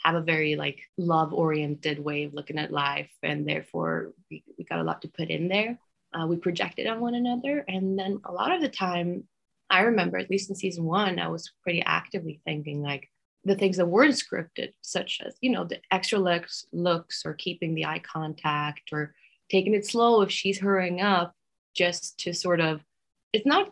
have 0.04 0.14
a 0.14 0.20
very 0.20 0.56
like 0.56 0.80
love 0.96 1.32
oriented 1.32 1.98
way 1.98 2.24
of 2.24 2.34
looking 2.34 2.58
at 2.58 2.72
life 2.72 3.10
and 3.22 3.48
therefore 3.48 4.12
we, 4.30 4.44
we 4.58 4.64
got 4.64 4.80
a 4.80 4.84
lot 4.84 5.02
to 5.02 5.08
put 5.08 5.30
in 5.30 5.48
there. 5.48 5.78
Uh, 6.12 6.26
we 6.26 6.36
projected 6.36 6.86
on 6.86 7.00
one 7.00 7.14
another 7.14 7.64
and 7.68 7.98
then 7.98 8.20
a 8.26 8.32
lot 8.32 8.52
of 8.52 8.60
the 8.60 8.68
time 8.68 9.24
i 9.70 9.80
remember 9.80 10.18
at 10.18 10.28
least 10.28 10.50
in 10.50 10.54
season 10.54 10.84
one 10.84 11.18
i 11.18 11.26
was 11.26 11.50
pretty 11.62 11.80
actively 11.80 12.38
thinking 12.44 12.82
like 12.82 13.08
the 13.44 13.54
things 13.54 13.76
that 13.76 13.86
weren't 13.86 14.14
scripted 14.14 14.72
such 14.82 15.20
as 15.24 15.34
you 15.40 15.50
know 15.50 15.64
the 15.64 15.80
extra 15.90 16.18
looks 16.18 16.66
looks 16.72 17.22
or 17.24 17.34
keeping 17.34 17.74
the 17.74 17.86
eye 17.86 18.00
contact 18.00 18.90
or 18.92 19.14
taking 19.50 19.74
it 19.74 19.86
slow 19.86 20.20
if 20.20 20.30
she's 20.30 20.58
hurrying 20.58 21.00
up 21.00 21.34
just 21.74 22.18
to 22.18 22.32
sort 22.32 22.60
of 22.60 22.80
it's 23.32 23.46
not 23.46 23.70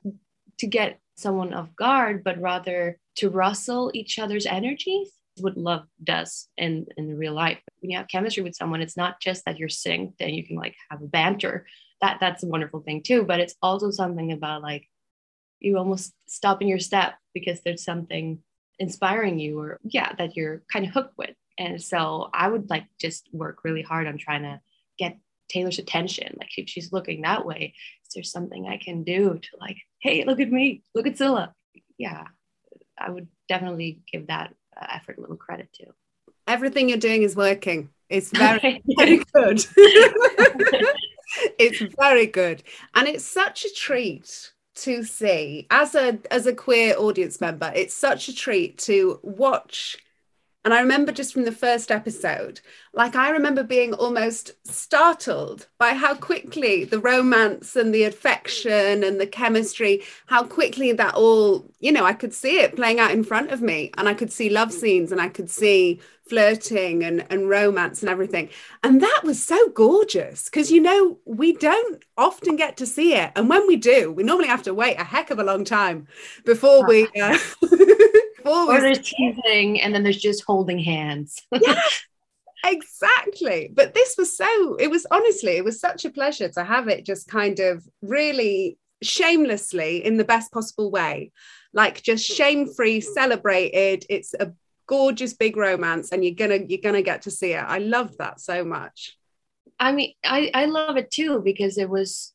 to 0.59 0.67
get 0.67 0.99
someone 1.17 1.53
off 1.53 1.75
guard 1.77 2.25
but 2.25 2.41
rather 2.41 2.99
to 3.17 3.29
rustle 3.29 3.91
each 3.93 4.19
other's 4.19 4.47
energies 4.47 5.13
what 5.41 5.57
love 5.57 5.85
does 6.03 6.49
in 6.57 6.87
in 6.97 7.17
real 7.17 7.33
life. 7.35 7.59
When 7.81 7.91
you 7.91 7.99
have 7.99 8.09
chemistry 8.09 8.43
with 8.43 8.57
someone 8.57 8.81
it's 8.81 8.97
not 8.97 9.21
just 9.21 9.45
that 9.45 9.59
you're 9.59 9.69
synced 9.69 10.17
and 10.21 10.35
you 10.35 10.47
can 10.47 10.57
like 10.57 10.77
have 10.91 11.03
a 11.03 11.07
banter. 11.07 11.67
That 12.01 12.19
that's 12.21 12.43
a 12.43 12.49
wonderful 12.49 12.81
thing 12.81 13.03
too 13.03 13.25
but 13.25 13.41
it's 13.41 13.55
also 13.63 13.91
something 13.91 14.33
about 14.33 14.63
like 14.63 14.89
you 15.59 15.77
almost 15.77 16.15
stop 16.27 16.63
in 16.63 16.69
your 16.69 16.79
step 16.79 17.15
because 17.35 17.61
there's 17.61 17.85
something 17.85 18.39
inspiring 18.79 19.39
you 19.39 19.61
or 19.61 19.79
yeah 19.85 20.13
that 20.17 20.37
you're 20.37 20.63
kind 20.73 20.87
of 20.87 20.93
hooked 20.93 21.17
with. 21.19 21.35
And 21.59 21.81
so 21.83 22.31
i 22.33 22.49
would 22.49 22.71
like 22.71 22.87
just 22.99 23.29
work 23.33 23.59
really 23.65 23.83
hard 23.83 24.07
on 24.07 24.19
trying 24.19 24.43
to 24.43 24.61
get 24.99 25.19
taylor's 25.49 25.79
attention. 25.79 26.37
Like 26.39 26.57
if 26.57 26.69
she's 26.69 26.93
looking 26.93 27.23
that 27.23 27.45
way 27.45 27.75
is 28.07 28.15
there 28.15 28.23
something 28.23 28.67
i 28.67 28.77
can 28.77 29.05
do 29.05 29.39
to 29.39 29.49
like 29.61 29.79
hey 30.01 30.25
look 30.25 30.41
at 30.41 30.51
me. 30.51 30.83
Look 30.95 31.07
at 31.07 31.19
Scylla 31.19 31.55
yeah 32.01 32.25
i 32.99 33.11
would 33.11 33.29
definitely 33.49 34.01
give 34.11 34.27
that 34.29 34.55
Uh, 34.81 34.87
effort 34.91 35.19
a 35.19 35.21
little 35.21 35.37
credit 35.37 35.73
to. 35.75 35.87
Everything 36.47 36.89
you're 36.89 36.99
doing 36.99 37.23
is 37.23 37.37
working. 37.37 37.91
It's 38.09 38.31
very, 38.37 38.83
very 38.97 39.19
good. 39.35 39.65
it's 41.59 41.81
very 41.99 42.27
good. 42.27 42.63
And 42.95 43.09
it's 43.09 43.25
such 43.25 43.65
a 43.65 43.75
treat 43.75 44.53
to 44.77 45.03
see 45.05 45.67
as 45.71 45.95
a 45.95 46.19
as 46.31 46.47
a 46.47 46.55
queer 46.55 46.95
audience 46.97 47.41
member 47.41 47.73
it's 47.75 47.93
such 47.93 48.29
a 48.29 48.35
treat 48.35 48.79
to 48.79 49.19
watch 49.23 49.99
and 50.65 50.75
I 50.75 50.81
remember 50.81 51.11
just 51.11 51.33
from 51.33 51.45
the 51.45 51.53
first 51.53 51.91
episode, 51.91 52.61
like 52.93 53.17
I 53.17 53.31
remember 53.31 53.63
being 53.63 53.95
almost 53.95 54.53
startled 54.67 55.67
by 55.79 55.95
how 55.95 56.15
quickly 56.15 56.85
the 56.85 56.99
romance 56.99 57.77
and 57.77 57.95
the 57.95 58.05
affection 58.05 59.03
and 59.03 59.19
the 59.19 59.27
chemistry, 59.27 60.03
how 60.27 60.43
quickly 60.43 60.93
that 60.93 61.15
all, 61.15 61.65
you 61.81 61.91
know, 61.91 62.05
I 62.05 62.13
could 62.13 62.35
see 62.35 62.59
it 62.59 62.77
playing 62.77 63.01
out 63.01 63.11
in 63.11 63.25
front 63.25 63.53
of 63.53 63.63
me. 63.63 63.91
And 63.97 64.07
I 64.07 64.13
could 64.13 64.31
see 64.31 64.51
love 64.51 64.71
scenes 64.71 65.13
and 65.13 65.21
I 65.21 65.31
could 65.31 65.49
see 65.49 65.99
flirting 66.29 67.05
and, 67.05 67.25
and 67.31 67.49
romance 67.49 68.03
and 68.03 68.11
everything. 68.11 68.51
And 68.85 69.01
that 69.01 69.23
was 69.25 69.43
so 69.43 69.71
gorgeous 69.71 70.45
because, 70.45 70.71
you 70.71 70.81
know, 70.83 71.19
we 71.25 71.55
don't 71.55 72.05
often 72.19 72.57
get 72.57 72.77
to 72.77 72.87
see 72.87 73.15
it. 73.15 73.33
And 73.35 73.49
when 73.49 73.67
we 73.67 73.77
do, 73.77 74.13
we 74.13 74.25
normally 74.25 74.49
have 74.49 74.63
to 74.65 74.75
wait 74.75 75.01
a 75.01 75.05
heck 75.05 75.31
of 75.31 75.39
a 75.39 75.45
long 75.45 75.65
time 75.65 76.07
before 76.45 76.87
we. 76.87 77.09
Uh, 77.21 77.39
or 78.45 78.81
there's 78.81 78.99
teasing 79.01 79.81
and 79.81 79.95
then 79.95 80.03
there's 80.03 80.21
just 80.21 80.45
holding 80.45 80.79
hands. 80.79 81.41
yeah, 81.53 81.81
exactly. 82.65 83.71
But 83.73 83.95
this 83.95 84.17
was 84.17 84.37
so, 84.37 84.77
it 84.77 84.91
was 84.91 85.07
honestly, 85.11 85.53
it 85.53 85.65
was 85.65 85.81
such 85.81 86.05
a 86.05 86.11
pleasure 86.11 86.49
to 86.49 86.65
have 86.65 86.89
it 86.89 87.05
just 87.05 87.29
kind 87.29 87.61
of 87.61 87.87
really 88.03 88.79
shamelessly 89.03 90.05
in 90.05 90.17
the 90.17 90.25
best 90.25 90.53
possible 90.53 90.91
way, 90.91 91.33
like 91.73 92.03
just 92.03 92.25
shame 92.25 92.67
free, 92.73 93.01
celebrated. 93.01 94.05
It's 94.09 94.35
a 94.35 94.53
gorgeous 94.91 95.35
big 95.35 95.57
romance 95.57 96.11
and 96.11 96.25
you're 96.25 96.35
gonna 96.35 96.59
you're 96.67 96.81
gonna 96.83 97.01
get 97.01 97.23
to 97.23 97.31
see 97.31 97.53
it 97.53 97.63
i 97.63 97.79
love 97.79 98.17
that 98.19 98.41
so 98.41 98.65
much 98.65 99.17
i 99.79 99.93
mean 99.93 100.13
i 100.25 100.51
i 100.53 100.65
love 100.65 100.97
it 100.97 101.13
too 101.13 101.41
because 101.45 101.79
it 101.79 101.89
was 101.89 102.35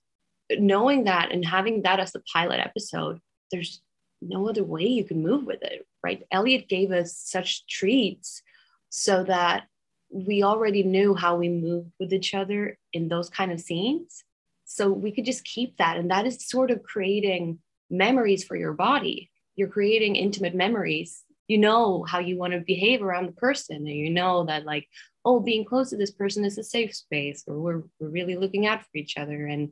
knowing 0.51 1.03
that 1.03 1.33
and 1.33 1.43
having 1.43 1.81
that 1.81 1.99
as 1.99 2.13
the 2.13 2.23
pilot 2.31 2.61
episode 2.61 3.19
there's 3.51 3.81
no 4.21 4.49
other 4.49 4.63
way 4.63 4.83
you 4.83 5.03
can 5.03 5.21
move 5.21 5.45
with 5.45 5.61
it, 5.63 5.85
right? 6.03 6.23
Eliot 6.31 6.67
gave 6.67 6.91
us 6.91 7.17
such 7.17 7.67
treats 7.67 8.41
so 8.89 9.23
that 9.23 9.65
we 10.09 10.43
already 10.43 10.83
knew 10.83 11.13
how 11.15 11.35
we 11.35 11.49
moved 11.49 11.91
with 11.99 12.13
each 12.13 12.33
other 12.33 12.77
in 12.93 13.07
those 13.07 13.29
kind 13.29 13.51
of 13.51 13.59
scenes. 13.59 14.23
So 14.65 14.89
we 14.89 15.11
could 15.11 15.25
just 15.25 15.43
keep 15.43 15.77
that. 15.77 15.97
And 15.97 16.11
that 16.11 16.25
is 16.25 16.47
sort 16.47 16.71
of 16.71 16.83
creating 16.83 17.59
memories 17.89 18.43
for 18.43 18.55
your 18.55 18.73
body. 18.73 19.29
You're 19.55 19.67
creating 19.67 20.15
intimate 20.15 20.55
memories. 20.55 21.23
You 21.47 21.57
know 21.59 22.03
how 22.03 22.19
you 22.19 22.37
want 22.37 22.53
to 22.53 22.59
behave 22.59 23.01
around 23.01 23.27
the 23.27 23.33
person. 23.33 23.77
And 23.77 23.87
you 23.87 24.09
know 24.09 24.45
that, 24.45 24.65
like, 24.65 24.87
oh, 25.23 25.39
being 25.39 25.65
close 25.65 25.89
to 25.91 25.97
this 25.97 26.11
person 26.11 26.43
is 26.45 26.57
a 26.57 26.63
safe 26.63 26.95
space, 26.95 27.43
or 27.47 27.59
we're, 27.59 27.83
we're 27.99 28.09
really 28.09 28.35
looking 28.35 28.65
out 28.65 28.81
for 28.81 28.95
each 28.95 29.17
other. 29.17 29.45
And 29.45 29.71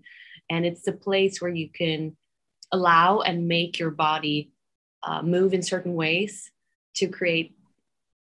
and 0.50 0.66
it's 0.66 0.84
the 0.84 0.94
place 0.94 1.42
where 1.42 1.52
you 1.52 1.70
can 1.70 2.18
allow 2.74 3.22
and 3.22 3.48
make 3.48 3.80
your 3.80 3.92
body 3.92 4.52
uh, 5.04 5.22
move 5.22 5.54
in 5.54 5.62
certain 5.62 5.94
ways 5.94 6.52
to 6.96 7.08
create, 7.08 7.56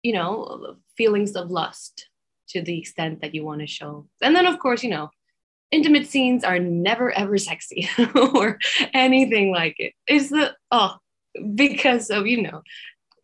you 0.03 0.13
know, 0.13 0.75
feelings 0.97 1.35
of 1.35 1.49
lust 1.49 2.07
to 2.49 2.61
the 2.61 2.77
extent 2.77 3.21
that 3.21 3.33
you 3.33 3.43
want 3.43 3.61
to 3.61 3.67
show. 3.67 4.07
And 4.21 4.35
then, 4.35 4.45
of 4.45 4.59
course, 4.59 4.83
you 4.83 4.89
know, 4.89 5.09
intimate 5.71 6.05
scenes 6.07 6.43
are 6.43 6.59
never 6.59 7.11
ever 7.11 7.37
sexy 7.37 7.89
or 8.33 8.59
anything 8.93 9.51
like 9.51 9.75
it. 9.79 9.93
It's 10.05 10.29
the, 10.29 10.53
oh, 10.69 10.97
because 11.55 12.09
of, 12.09 12.27
you 12.27 12.43
know, 12.43 12.61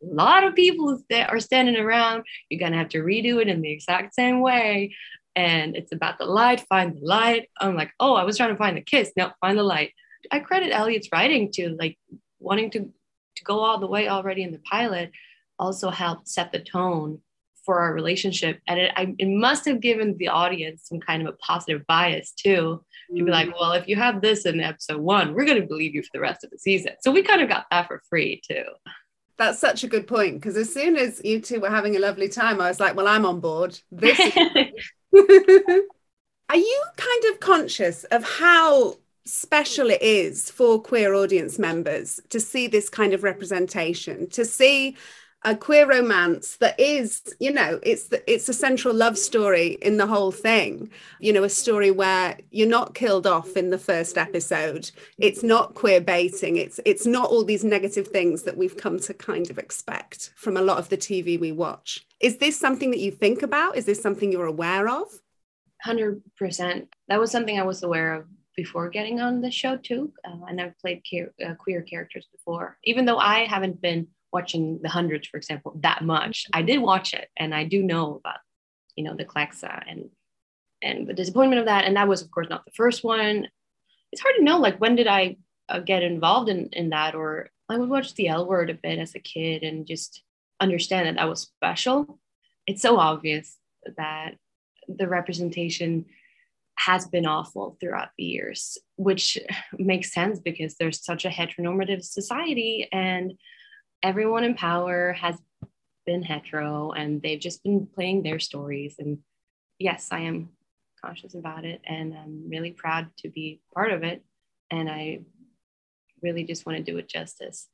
a 0.01 0.13
lot 0.13 0.46
of 0.46 0.55
people 0.55 1.00
that 1.10 1.29
are 1.29 1.39
standing 1.39 1.75
around, 1.75 2.24
you're 2.50 2.60
going 2.60 2.72
to 2.72 2.77
have 2.77 2.89
to 2.89 3.00
redo 3.00 3.41
it 3.41 3.48
in 3.48 3.62
the 3.62 3.72
exact 3.72 4.13
same 4.13 4.41
way. 4.41 4.96
And 5.36 5.75
it's 5.75 5.91
about 5.91 6.17
the 6.17 6.25
light, 6.25 6.62
find 6.62 6.96
the 6.96 7.05
light. 7.05 7.50
I'm 7.60 7.75
like, 7.75 7.91
oh, 8.00 8.15
I 8.15 8.24
was 8.24 8.38
trying 8.38 8.50
to 8.50 8.57
find 8.57 8.77
the 8.77 8.81
kiss. 8.81 9.12
No, 9.15 9.31
find 9.41 9.57
the 9.57 9.63
light. 9.63 9.91
I 10.31 10.39
credit 10.39 10.72
Eliot's 10.72 11.10
writing 11.12 11.51
to 11.53 11.75
like 11.79 11.98
wanting 12.39 12.72
to 12.72 12.79
to 13.38 13.43
go 13.43 13.60
all 13.60 13.79
the 13.79 13.88
way 13.88 14.07
already 14.10 14.43
in 14.43 14.51
the 14.51 14.60
pilot 14.60 15.12
also 15.60 15.89
helped 15.89 16.27
set 16.27 16.51
the 16.51 16.60
tone 16.60 17.19
for 17.67 17.81
our 17.81 17.93
relationship. 17.93 18.60
And 18.65 18.79
it, 18.79 18.91
I, 18.96 19.13
it 19.17 19.27
must 19.27 19.65
have 19.65 19.81
given 19.81 20.15
the 20.17 20.29
audience 20.29 20.84
some 20.86 21.01
kind 21.01 21.22
of 21.22 21.34
a 21.34 21.38
positive 21.38 21.86
bias 21.86 22.31
too 22.31 22.84
to 23.15 23.25
be 23.25 23.31
like 23.31 23.50
mm. 23.50 23.53
well 23.60 23.74
if 23.74 23.88
you 23.88 23.96
have 23.96 24.22
this 24.22 24.46
in 24.46 24.60
episode 24.60 25.00
one 25.00 25.34
we're 25.34 25.46
going 25.46 25.62
to 25.62 25.67
believe 25.67 25.93
you 25.93 26.01
for 26.01 26.10
the 26.13 26.19
rest 26.19 26.43
of 26.43 26.50
the 26.50 26.57
season. 26.57 26.93
So 27.01 27.12
we 27.12 27.22
kind 27.22 27.41
of 27.41 27.50
got 27.50 27.65
that 27.69 27.88
for 27.88 28.01
free 28.10 28.41
too. 28.48 28.63
That's 29.38 29.60
such 29.60 29.84
a 29.84 29.88
good 29.88 30.07
point 30.07 30.36
because 30.36 30.57
as 30.57 30.74
soon 30.74 30.96
as 30.96 31.22
you 31.24 31.41
two 31.41 31.60
were 31.60 31.69
having 31.69 31.96
a 31.96 32.00
lovely 32.00 32.27
time 32.27 32.60
i 32.60 32.69
was 32.69 32.79
like 32.79 32.96
well 32.96 33.07
i'm 33.07 33.25
on 33.25 33.39
board. 33.39 33.79
This 33.91 34.19
is- 34.19 34.34
are 36.50 36.57
you 36.57 36.84
kind 36.96 37.24
of 37.31 37.39
conscious 37.39 38.03
of 38.05 38.24
how 38.24 38.96
special 39.27 39.89
it 39.89 40.01
is 40.01 40.50
for 40.50 40.81
queer 40.81 41.13
audience 41.13 41.60
members 41.60 42.19
to 42.29 42.39
see 42.39 42.67
this 42.67 42.89
kind 42.89 43.13
of 43.13 43.24
representation, 43.24 44.29
to 44.29 44.46
see 44.46 44.96
a 45.43 45.55
queer 45.55 45.88
romance 45.88 46.57
that 46.57 46.79
is, 46.79 47.22
you 47.39 47.51
know, 47.51 47.79
it's 47.84 48.07
the, 48.07 48.31
it's 48.31 48.50
a 48.50 48.53
central 48.53 48.93
love 48.93 49.17
story 49.17 49.77
in 49.81 49.98
the 49.98 50.07
whole 50.07 50.31
thing. 50.31 50.89
You 51.19 51.31
know, 51.31 51.43
a 51.43 51.50
story 51.50 51.91
where 51.91 52.38
you're 52.51 52.67
not 52.67 52.96
killed 52.96 53.27
off 53.27 53.55
in 53.55 53.69
the 53.69 53.77
first 53.77 54.17
episode. 54.17 54.89
It's 55.19 55.43
not 55.43 55.75
queer 55.75 56.01
baiting. 56.01 56.57
It's 56.57 56.79
it's 56.86 57.05
not 57.05 57.29
all 57.29 57.43
these 57.43 57.63
negative 57.63 58.07
things 58.07 58.43
that 58.43 58.57
we've 58.57 58.77
come 58.77 59.00
to 59.00 59.13
kind 59.13 59.50
of 59.50 59.57
expect 59.57 60.31
from 60.36 60.57
a 60.57 60.62
lot 60.62 60.79
of 60.79 60.89
the 60.89 60.98
TV 60.98 61.39
we 61.39 61.51
watch. 61.51 62.05
Is 62.19 62.38
this 62.38 62.60
something 62.60 62.91
that 62.91 63.00
you 63.00 63.12
think 63.12 63.43
about? 63.43 63.77
Is 63.77 63.86
this 63.86 64.01
something 64.01 64.31
you're 64.31 64.46
aware 64.46 64.89
of? 64.89 65.07
100%. 65.86 66.88
That 67.07 67.19
was 67.19 67.31
something 67.31 67.60
I 67.60 67.63
was 67.63 67.84
aware 67.84 68.15
of 68.15 68.25
before 68.58 68.90
getting 68.90 69.22
on 69.22 69.40
the 69.40 69.52
show 69.52 69.78
too, 69.78 70.12
uh, 70.26 70.46
and 70.50 70.60
I've 70.60 70.78
played 70.80 71.04
queer, 71.08 71.32
uh, 71.46 71.54
queer 71.54 71.84
characters 71.84 72.28
before. 72.32 72.78
Even 72.84 73.06
though 73.06 73.20
I 73.20 73.46
haven't 73.46 73.80
been 73.80 74.08
watching 74.34 74.80
the 74.82 74.90
hundreds, 74.90 75.28
for 75.28 75.38
example, 75.38 75.80
that 75.84 76.04
much, 76.04 76.48
I 76.52 76.64
did 76.64 76.80
watch 76.80 77.14
it, 77.14 77.30
and 77.38 77.56
I 77.56 77.64
do 77.64 77.84
know 77.84 78.16
about, 78.16 78.40
you 78.96 79.04
know, 79.06 79.16
the 79.16 79.24
Clexa 79.24 79.84
and 79.88 80.10
and 80.82 81.08
the 81.08 81.14
disappointment 81.14 81.60
of 81.60 81.68
that. 81.68 81.86
And 81.86 81.96
that 81.96 82.08
was, 82.08 82.22
of 82.22 82.30
course, 82.30 82.50
not 82.50 82.66
the 82.66 82.72
first 82.72 83.04
one. 83.04 83.48
It's 84.12 84.22
hard 84.22 84.36
to 84.38 84.44
know, 84.44 84.60
like, 84.60 84.80
when 84.80 84.96
did 84.96 85.08
I 85.08 85.38
uh, 85.70 85.80
get 85.80 86.04
involved 86.04 86.50
in 86.50 86.70
in 86.74 86.90
that? 86.90 87.14
Or 87.16 87.50
I 87.70 87.78
would 87.78 87.90
watch 87.90 88.16
the 88.16 88.28
L 88.28 88.48
Word 88.48 88.70
a 88.70 88.74
bit 88.74 89.00
as 89.00 89.14
a 89.16 89.20
kid 89.20 89.64
and 89.64 89.86
just 89.86 90.24
understand 90.60 91.08
that 91.08 91.16
that 91.16 91.30
was 91.30 91.42
special. 91.42 92.20
It's 92.66 92.82
so 92.82 92.98
obvious 92.98 93.58
that 93.98 94.36
the 94.88 95.08
representation 95.08 96.06
has 96.77 97.07
been 97.07 97.25
awful 97.25 97.77
throughout 97.79 98.10
the 98.17 98.24
years, 98.24 98.77
which 98.96 99.38
makes 99.77 100.13
sense 100.13 100.39
because 100.39 100.75
there's 100.75 101.03
such 101.03 101.25
a 101.25 101.29
heteronormative 101.29 102.03
society 102.03 102.88
and 102.91 103.34
everyone 104.03 104.43
in 104.43 104.53
power 104.53 105.13
has 105.13 105.36
been 106.05 106.24
hetero 106.24 106.91
and 106.91 107.22
they've 107.22 107.39
just 107.39 107.63
been 107.63 107.88
playing 107.88 108.24
their 108.24 108.39
stories. 108.39 108.96
And 109.00 109.19
yes, 109.79 110.10
I 110.12 110.19
am 110.22 110.50
conscious 111.03 111.36
about 111.36 111.65
it 111.65 111.81
and 111.86 112.13
I'm 112.13 112.50
really 112.50 112.72
proud 112.72 113.10
to 113.19 113.29
be 113.29 113.62
part 113.74 113.91
of 113.91 114.03
it. 114.03 114.24
And 114.69 114.89
I 114.89 115.22
really 116.22 116.43
just 116.43 116.65
want 116.65 116.77
to 116.77 116.84
do 116.84 116.98
it 116.98 117.10
justice 117.10 117.67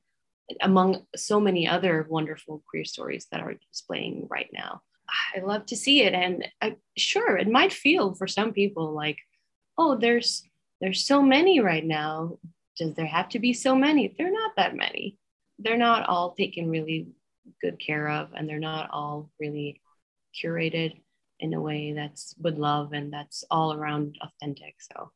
among 0.62 1.06
so 1.16 1.40
many 1.40 1.68
other 1.68 2.06
wonderful 2.10 2.64
queer 2.70 2.86
stories 2.86 3.28
that 3.32 3.42
are 3.42 3.56
displaying 3.72 4.28
right 4.30 4.50
now. 4.54 4.82
I 5.36 5.40
love 5.40 5.66
to 5.68 5.76
see 5.76 6.02
it. 6.02 6.14
And 6.14 6.48
I, 6.62 6.78
sure, 6.98 7.38
it 7.38 7.50
might 7.50 7.74
feel 7.74 8.14
for 8.14 8.28
some 8.28 8.54
people 8.54 8.94
like, 8.94 9.18
oh, 9.78 9.98
there's 9.98 10.44
there's 10.82 11.06
so 11.06 11.22
many 11.22 11.60
right 11.60 11.86
now. 11.86 12.38
Does 12.78 12.94
there 12.96 13.06
have 13.06 13.30
to 13.30 13.40
be 13.40 13.54
so 13.54 13.76
many? 13.76 14.14
They're 14.18 14.32
not 14.32 14.54
that 14.58 14.76
many. 14.76 15.18
They're 15.60 15.78
not 15.78 16.08
all 16.10 16.34
taken 16.34 16.70
really 16.70 17.08
good 17.62 17.80
care 17.80 18.10
of, 18.10 18.30
and 18.34 18.50
they're 18.50 18.60
not 18.60 18.90
all 18.92 19.30
really 19.40 19.82
curated 20.44 21.00
in 21.40 21.54
a 21.54 21.62
way 21.62 21.94
that's 21.94 22.34
with 22.40 22.58
love 22.58 22.94
and 22.94 23.12
that's 23.12 23.44
all 23.52 23.74
around 23.74 24.18
authentic. 24.22 24.76
So 24.80 25.12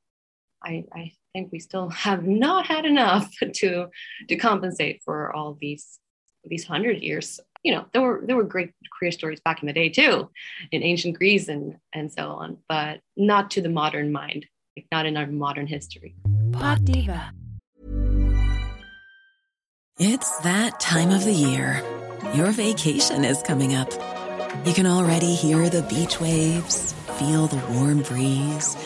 I, 0.63 0.83
I 0.93 1.11
think 1.33 1.51
we 1.51 1.59
still 1.59 1.89
have 2.07 2.23
not 2.25 2.67
had 2.67 2.85
enough 2.85 3.31
to 3.55 3.87
to 4.27 4.35
compensate 4.35 5.01
for 5.03 5.33
all 5.33 5.57
these 5.59 5.99
these 6.43 6.65
hundred 6.65 7.01
years. 7.01 7.39
You 7.63 7.73
know, 7.73 7.85
there 7.91 8.01
were 8.01 8.21
there 8.25 8.35
were 8.35 8.43
great 8.43 8.71
queer 8.97 9.11
stories 9.11 9.39
back 9.39 9.61
in 9.61 9.67
the 9.67 9.73
day 9.73 9.89
too, 9.89 10.29
in 10.71 10.83
ancient 10.83 11.17
Greece 11.17 11.47
and 11.47 11.77
and 11.93 12.11
so 12.11 12.29
on, 12.29 12.57
but 12.69 13.01
not 13.15 13.51
to 13.51 13.61
the 13.61 13.69
modern 13.69 14.11
mind, 14.11 14.45
like 14.75 14.87
not 14.91 15.05
in 15.05 15.17
our 15.17 15.27
modern 15.27 15.67
history. 15.67 16.15
Pod 16.51 16.85
Diva. 16.85 17.31
It's 19.99 20.37
that 20.41 20.79
time 20.79 21.09
of 21.09 21.25
the 21.25 21.33
year. 21.33 21.81
Your 22.35 22.51
vacation 22.51 23.25
is 23.25 23.41
coming 23.41 23.73
up. 23.73 23.89
You 24.65 24.73
can 24.73 24.85
already 24.85 25.33
hear 25.33 25.69
the 25.69 25.81
beach 25.83 26.19
waves, 26.19 26.93
feel 27.17 27.47
the 27.47 27.57
warm 27.73 28.03
breeze, 28.03 28.77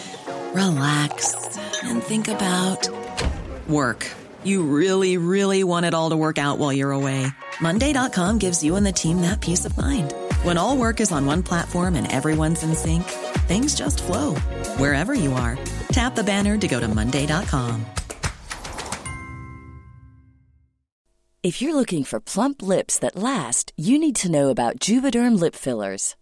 relax, 0.54 1.58
and 1.84 2.02
think 2.02 2.30
about 2.30 2.88
work. 3.68 4.08
You 4.44 4.64
really, 4.64 5.18
really 5.18 5.64
want 5.64 5.86
it 5.86 5.94
all 5.94 6.12
to 6.12 6.18
work 6.18 6.38
out 6.38 6.58
while 6.60 6.72
you're 6.72 6.92
away. 6.92 7.28
Monday.com 7.60 8.38
gives 8.38 8.64
you 8.64 8.78
and 8.78 8.86
the 8.86 8.94
team 8.94 9.22
that 9.22 9.42
peace 9.42 9.66
of 9.66 9.78
mind. 9.78 10.14
When 10.44 10.58
all 10.58 10.78
work 10.78 11.02
is 11.02 11.12
on 11.12 11.26
one 11.26 11.44
platform 11.44 11.96
and 11.96 12.10
everyone's 12.10 12.64
in 12.64 12.74
sync, 12.74 13.04
things 13.50 13.76
just 13.76 14.02
flow 14.02 14.36
wherever 14.78 15.14
you 15.14 15.34
are. 15.34 15.60
Tap 15.92 16.16
the 16.16 16.24
banner 16.24 16.58
to 16.58 16.68
go 16.68 16.80
to 16.80 16.88
Monday.com. 16.88 17.86
If 21.44 21.60
you're 21.60 21.76
looking 21.76 22.04
for 22.04 22.20
plump 22.20 22.62
lips 22.62 23.00
that 23.00 23.16
last, 23.16 23.74
you 23.76 23.98
need 23.98 24.16
to 24.18 24.30
know 24.30 24.50
about 24.50 24.78
Juvederm 24.78 25.40
lip 25.40 25.56
fillers. 25.56 26.16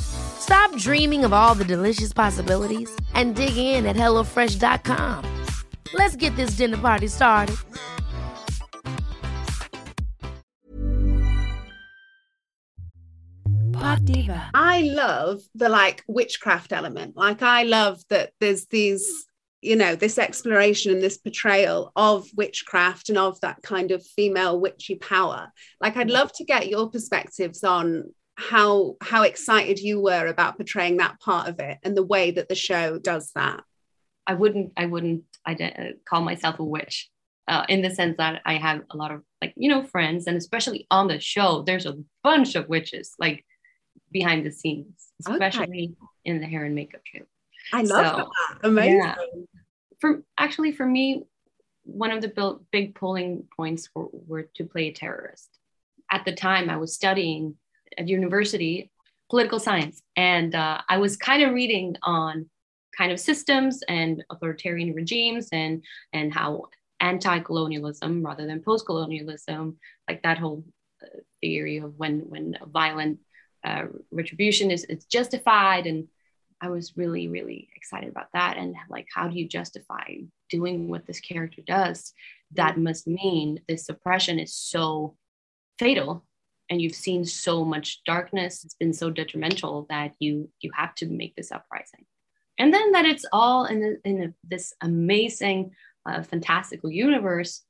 Stop 0.00 0.74
dreaming 0.76 1.24
of 1.24 1.32
all 1.32 1.54
the 1.54 1.64
delicious 1.64 2.12
possibilities 2.12 2.90
and 3.14 3.36
dig 3.36 3.56
in 3.56 3.86
at 3.86 3.96
HelloFresh.com. 3.96 5.24
Let's 5.94 6.16
get 6.16 6.34
this 6.36 6.52
dinner 6.56 6.76
party 6.76 7.06
started. 7.06 7.56
Pod 13.72 14.04
Diva. 14.04 14.50
I 14.52 14.82
love 14.82 15.40
the 15.54 15.68
like 15.68 16.02
witchcraft 16.06 16.72
element. 16.72 17.16
Like 17.16 17.42
I 17.42 17.62
love 17.62 18.02
that 18.10 18.32
there's 18.40 18.66
these 18.66 19.26
you 19.62 19.76
know 19.76 19.94
this 19.94 20.18
exploration 20.18 20.90
and 20.90 21.02
this 21.02 21.18
portrayal 21.18 21.92
of 21.94 22.26
witchcraft 22.34 23.08
and 23.08 23.18
of 23.18 23.40
that 23.40 23.62
kind 23.62 23.90
of 23.90 24.04
female 24.04 24.58
witchy 24.58 24.94
power 24.94 25.52
like 25.82 25.98
i'd 25.98 26.08
love 26.08 26.32
to 26.32 26.44
get 26.44 26.70
your 26.70 26.88
perspectives 26.88 27.62
on 27.62 28.04
how 28.40 28.96
how 29.02 29.22
excited 29.22 29.78
you 29.78 30.00
were 30.00 30.26
about 30.26 30.56
portraying 30.56 30.96
that 30.96 31.20
part 31.20 31.48
of 31.48 31.60
it 31.60 31.78
and 31.82 31.96
the 31.96 32.02
way 32.02 32.30
that 32.30 32.48
the 32.48 32.54
show 32.54 32.98
does 32.98 33.30
that. 33.34 33.62
I 34.26 34.34
wouldn't 34.34 34.72
i 34.76 34.86
wouldn't 34.86 35.24
I 35.44 35.54
don't 35.54 36.04
call 36.04 36.20
myself 36.22 36.58
a 36.58 36.64
witch 36.64 37.10
uh, 37.48 37.64
in 37.68 37.82
the 37.82 37.90
sense 37.90 38.16
that 38.18 38.40
i 38.46 38.54
have 38.54 38.82
a 38.90 38.96
lot 38.96 39.10
of 39.10 39.22
like 39.42 39.52
you 39.56 39.68
know 39.68 39.82
friends 39.82 40.26
and 40.26 40.36
especially 40.36 40.86
on 40.90 41.08
the 41.08 41.18
show 41.18 41.62
there's 41.62 41.86
a 41.86 41.98
bunch 42.22 42.54
of 42.54 42.68
witches 42.68 43.14
like 43.18 43.44
behind 44.12 44.46
the 44.46 44.52
scenes 44.52 45.08
especially 45.26 45.96
okay. 45.96 46.08
in 46.24 46.40
the 46.40 46.46
hair 46.46 46.64
and 46.64 46.74
makeup 46.74 47.00
too 47.12 47.24
i 47.72 47.82
love 47.82 48.06
so, 48.06 48.16
that. 48.16 48.68
amazing. 48.68 48.98
Yeah. 48.98 49.14
for 50.00 50.22
actually 50.38 50.72
for 50.72 50.86
me 50.86 51.24
one 51.82 52.12
of 52.12 52.20
the 52.22 52.58
big 52.70 52.94
pulling 52.94 53.44
points 53.56 53.88
were, 53.94 54.08
were 54.12 54.42
to 54.54 54.64
play 54.64 54.88
a 54.88 54.92
terrorist. 54.92 55.58
At 56.10 56.24
the 56.24 56.34
time 56.34 56.70
i 56.70 56.76
was 56.76 56.94
studying 56.94 57.56
at 57.98 58.08
university 58.08 58.90
political 59.30 59.60
science. 59.60 60.02
And 60.16 60.54
uh, 60.54 60.80
i 60.88 60.98
was 60.98 61.16
kind 61.16 61.42
of 61.42 61.54
reading 61.54 61.96
on 62.02 62.50
kind 62.96 63.12
of 63.12 63.20
systems 63.20 63.82
and 63.88 64.22
authoritarian 64.30 64.94
regimes 64.94 65.48
and 65.52 65.82
and 66.12 66.34
how 66.34 66.64
anti-colonialism 67.00 68.22
rather 68.22 68.46
than 68.46 68.62
post-colonialism 68.62 69.78
like 70.08 70.20
that 70.22 70.36
whole 70.36 70.64
uh, 71.02 71.20
theory 71.40 71.78
of 71.78 71.94
when 71.96 72.20
when 72.28 72.58
violent 72.66 73.18
uh, 73.64 73.84
retribution 74.10 74.70
is, 74.70 74.84
is 74.84 75.04
justified. 75.04 75.86
And 75.86 76.08
i 76.60 76.68
was 76.68 76.96
really 76.96 77.28
really 77.28 77.68
excited 77.76 78.10
about 78.10 78.30
that. 78.34 78.56
And 78.56 78.74
like 78.88 79.06
how 79.14 79.28
do 79.28 79.38
you 79.38 79.48
justify 79.48 80.06
doing 80.50 80.88
what 80.88 81.06
this 81.06 81.20
character 81.20 81.62
does? 81.66 82.12
That 82.52 82.78
must 82.78 83.06
mean 83.06 83.60
this 83.68 83.86
suppression 83.86 84.38
is 84.40 84.54
so 84.54 85.16
fatal 85.78 86.24
and 86.70 86.80
you've 86.80 86.94
seen 86.94 87.24
so 87.24 87.64
much 87.64 88.02
darkness 88.04 88.64
it's 88.64 88.74
been 88.74 88.92
so 88.92 89.10
detrimental 89.10 89.86
that 89.90 90.14
you 90.20 90.48
you 90.60 90.70
have 90.74 90.94
to 90.94 91.06
make 91.06 91.34
this 91.34 91.52
uprising. 91.52 92.06
And 92.58 92.72
then 92.72 92.92
that 92.92 93.06
it's 93.06 93.24
all 93.32 93.64
in, 93.64 93.98
in 94.04 94.34
this 94.44 94.74
amazing 94.80 95.72
uh, 96.06 96.22
fantastical 96.22 96.90
universe 96.90 97.62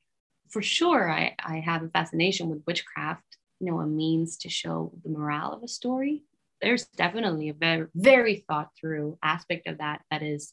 for 0.48 0.62
sure 0.62 1.10
I, 1.10 1.34
I 1.44 1.60
have 1.60 1.82
a 1.82 1.88
fascination 1.88 2.48
with 2.48 2.62
witchcraft 2.66 3.36
you 3.58 3.70
know 3.70 3.80
a 3.80 3.86
means 3.86 4.36
to 4.38 4.48
show 4.48 4.92
the 5.02 5.10
morale 5.10 5.52
of 5.52 5.62
a 5.62 5.68
story. 5.68 6.22
There's 6.60 6.84
definitely 6.86 7.48
a 7.48 7.54
very 7.54 7.86
very 7.94 8.44
thought 8.46 8.70
through 8.78 9.18
aspect 9.22 9.66
of 9.66 9.78
that 9.78 10.02
that 10.10 10.22
is 10.22 10.52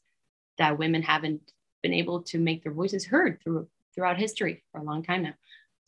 that 0.57 0.79
women 0.79 1.03
haven't 1.03 1.51
been 1.83 1.93
able 1.93 2.23
to 2.23 2.39
make 2.39 2.63
their 2.63 2.73
voices 2.73 3.05
heard 3.05 3.39
through 3.43 3.67
throughout 3.93 4.17
history 4.17 4.63
for 4.71 4.79
a 4.79 4.83
long 4.83 5.03
time 5.03 5.23
now 5.23 5.33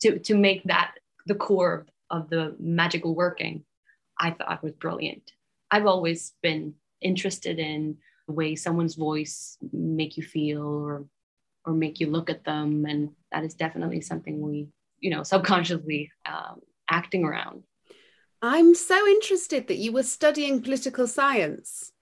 to 0.02 0.18
to 0.18 0.34
make 0.34 0.62
that 0.64 0.94
the 1.26 1.34
core 1.34 1.86
of 2.10 2.28
the 2.30 2.54
magical 2.58 3.14
working 3.14 3.64
i 4.20 4.30
thought 4.30 4.62
was 4.62 4.72
brilliant. 4.72 5.32
I've 5.70 5.86
always 5.86 6.34
been 6.42 6.74
interested 7.00 7.58
in 7.58 7.96
the 8.26 8.34
way 8.34 8.54
someone's 8.54 8.94
voice 8.94 9.56
make 9.72 10.16
you 10.16 10.22
feel 10.22 10.62
or 10.62 11.06
or 11.66 11.72
make 11.74 12.00
you 12.00 12.06
look 12.06 12.30
at 12.30 12.44
them. 12.44 12.86
And 12.86 13.10
that 13.32 13.44
is 13.44 13.54
definitely 13.54 14.00
something 14.00 14.40
we 14.40 14.68
you 14.98 15.10
know 15.10 15.22
subconsciously 15.22 16.10
um, 16.26 16.60
acting 16.90 17.24
around. 17.24 17.62
I'm 18.42 18.74
so 18.74 19.06
interested 19.06 19.68
that 19.68 19.76
you 19.76 19.92
were 19.92 20.02
studying 20.02 20.62
political 20.62 21.06
science 21.06 21.92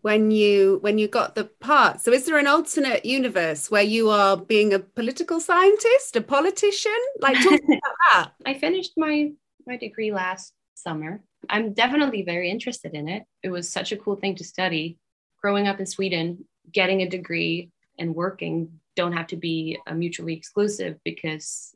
when 0.00 0.30
you 0.30 0.78
when 0.80 0.98
you 0.98 1.08
got 1.08 1.34
the 1.34 1.44
part. 1.44 2.00
So 2.00 2.12
is 2.12 2.24
there 2.24 2.38
an 2.38 2.46
alternate 2.46 3.04
universe 3.04 3.70
where 3.70 3.82
you 3.82 4.10
are 4.10 4.36
being 4.36 4.72
a 4.72 4.78
political 4.78 5.40
scientist 5.40 6.16
a 6.16 6.20
politician? 6.20 6.98
Like 7.20 7.42
talk 7.42 7.60
about 7.64 7.96
that. 8.12 8.30
I 8.46 8.54
finished 8.54 8.92
my 8.96 9.32
my 9.66 9.76
degree 9.76 10.12
last 10.12 10.54
summer. 10.74 11.22
I'm 11.48 11.74
definitely 11.74 12.22
very 12.22 12.50
interested 12.50 12.94
in 12.94 13.08
it. 13.08 13.24
It 13.42 13.50
was 13.50 13.68
such 13.68 13.92
a 13.92 13.96
cool 13.96 14.16
thing 14.16 14.36
to 14.36 14.44
study. 14.44 14.98
Growing 15.40 15.66
up 15.66 15.80
in 15.80 15.86
sweden 15.86 16.44
getting 16.70 17.02
a 17.02 17.08
degree 17.08 17.70
and 17.98 18.14
working 18.14 18.80
don't 18.94 19.12
have 19.12 19.26
to 19.28 19.36
be 19.36 19.78
mutually 19.94 20.34
exclusive 20.34 20.98
because 21.04 21.74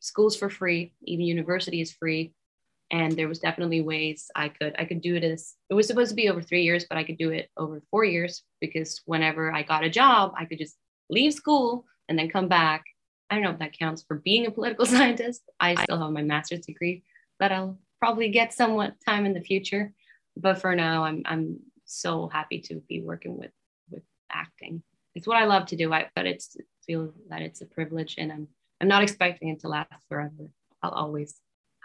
school's 0.00 0.36
for 0.36 0.48
free 0.48 0.92
even 1.02 1.24
university 1.24 1.80
is 1.80 1.92
free 1.92 2.32
and 2.94 3.12
there 3.16 3.28
was 3.28 3.40
definitely 3.40 3.80
ways 3.80 4.30
i 4.36 4.48
could 4.48 4.74
i 4.78 4.84
could 4.84 5.00
do 5.00 5.16
it 5.16 5.24
as 5.24 5.54
it 5.68 5.74
was 5.74 5.86
supposed 5.86 6.10
to 6.10 6.14
be 6.14 6.28
over 6.28 6.40
three 6.40 6.62
years 6.62 6.86
but 6.88 6.96
i 6.96 7.04
could 7.04 7.18
do 7.18 7.30
it 7.30 7.50
over 7.56 7.82
four 7.90 8.04
years 8.04 8.42
because 8.60 9.02
whenever 9.04 9.52
i 9.52 9.62
got 9.62 9.84
a 9.84 9.90
job 9.90 10.32
i 10.38 10.44
could 10.44 10.58
just 10.58 10.76
leave 11.10 11.34
school 11.34 11.84
and 12.08 12.18
then 12.18 12.28
come 12.28 12.48
back. 12.48 12.84
I 13.30 13.34
don't 13.34 13.44
know 13.44 13.50
if 13.50 13.58
that 13.58 13.78
counts 13.78 14.02
for 14.02 14.16
being 14.16 14.46
a 14.46 14.50
political 14.50 14.86
scientist. 14.94 15.42
I 15.58 15.74
still 15.74 16.00
have 16.00 16.10
my 16.10 16.22
master's 16.22 16.66
degree 16.66 17.02
but 17.38 17.50
i'll 17.52 17.78
probably 17.98 18.28
get 18.28 18.52
somewhat 18.52 18.94
time 19.04 19.26
in 19.26 19.34
the 19.34 19.40
future. 19.40 19.92
But 20.36 20.60
for 20.60 20.74
now 20.74 21.04
i'm 21.04 21.22
i'm 21.24 21.60
so 21.84 22.28
happy 22.28 22.60
to 22.60 22.82
be 22.88 23.00
working 23.00 23.36
with 23.36 23.52
with 23.90 24.02
acting. 24.30 24.82
It's 25.14 25.26
what 25.26 25.36
i 25.36 25.44
love 25.44 25.66
to 25.66 25.76
do 25.76 25.92
I, 25.92 26.08
but 26.14 26.26
it's 26.26 26.56
feel 26.86 27.12
that 27.30 27.42
it's 27.42 27.62
a 27.62 27.66
privilege 27.66 28.16
and 28.18 28.30
i'm 28.30 28.46
i'm 28.80 28.88
not 28.88 29.02
expecting 29.02 29.48
it 29.48 29.60
to 29.60 29.68
last 29.68 29.88
forever. 30.08 30.50
I'll 30.82 30.90
always 30.90 31.34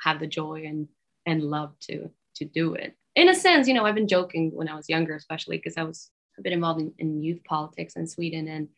have 0.04 0.19
the 0.19 0.28
joy 0.28 0.63
and 0.65 0.88
and 1.29 1.43
love 1.43 1.71
to 1.87 2.09
to 2.35 2.45
do 2.45 2.73
it. 2.73 2.95
In 3.15 3.29
a 3.29 3.35
sense 3.35 3.67
you 3.67 3.73
know 3.73 3.85
i've 3.85 3.95
been 3.95 4.07
joking 4.17 4.51
when 4.53 4.69
i 4.69 4.75
was 4.75 4.87
younger 4.87 5.15
especially 5.15 5.57
because 5.57 5.77
i 5.77 5.83
was 5.83 6.09
a 6.37 6.41
bit 6.41 6.53
involved 6.53 6.79
in, 6.79 6.93
in 6.99 7.23
youth 7.23 7.43
politics 7.43 7.95
in 7.95 8.07
sweden 8.07 8.47
and 8.47 8.69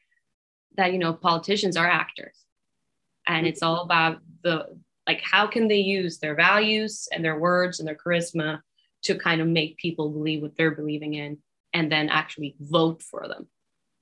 that 0.78 0.94
you 0.94 1.00
know 1.00 1.14
politicians 1.14 1.78
are 1.78 1.88
actors. 1.88 2.38
And 3.28 3.46
it's 3.46 3.62
all 3.62 3.82
about 3.82 4.20
the 4.44 4.68
like 5.08 5.22
how 5.24 5.48
can 5.48 5.68
they 5.68 5.78
use 5.78 6.20
their 6.20 6.36
values 6.36 7.08
and 7.12 7.24
their 7.24 7.40
words 7.40 7.80
and 7.80 7.88
their 7.88 7.96
charisma 7.96 8.62
to 9.04 9.16
kind 9.16 9.42
of 9.42 9.48
make 9.48 9.78
people 9.78 10.10
believe 10.10 10.42
what 10.42 10.56
they're 10.56 10.76
believing 10.76 11.16
in 11.16 11.40
and 11.74 11.92
then 11.92 12.10
actually 12.10 12.56
vote 12.60 13.02
for 13.02 13.28
them. 13.28 13.48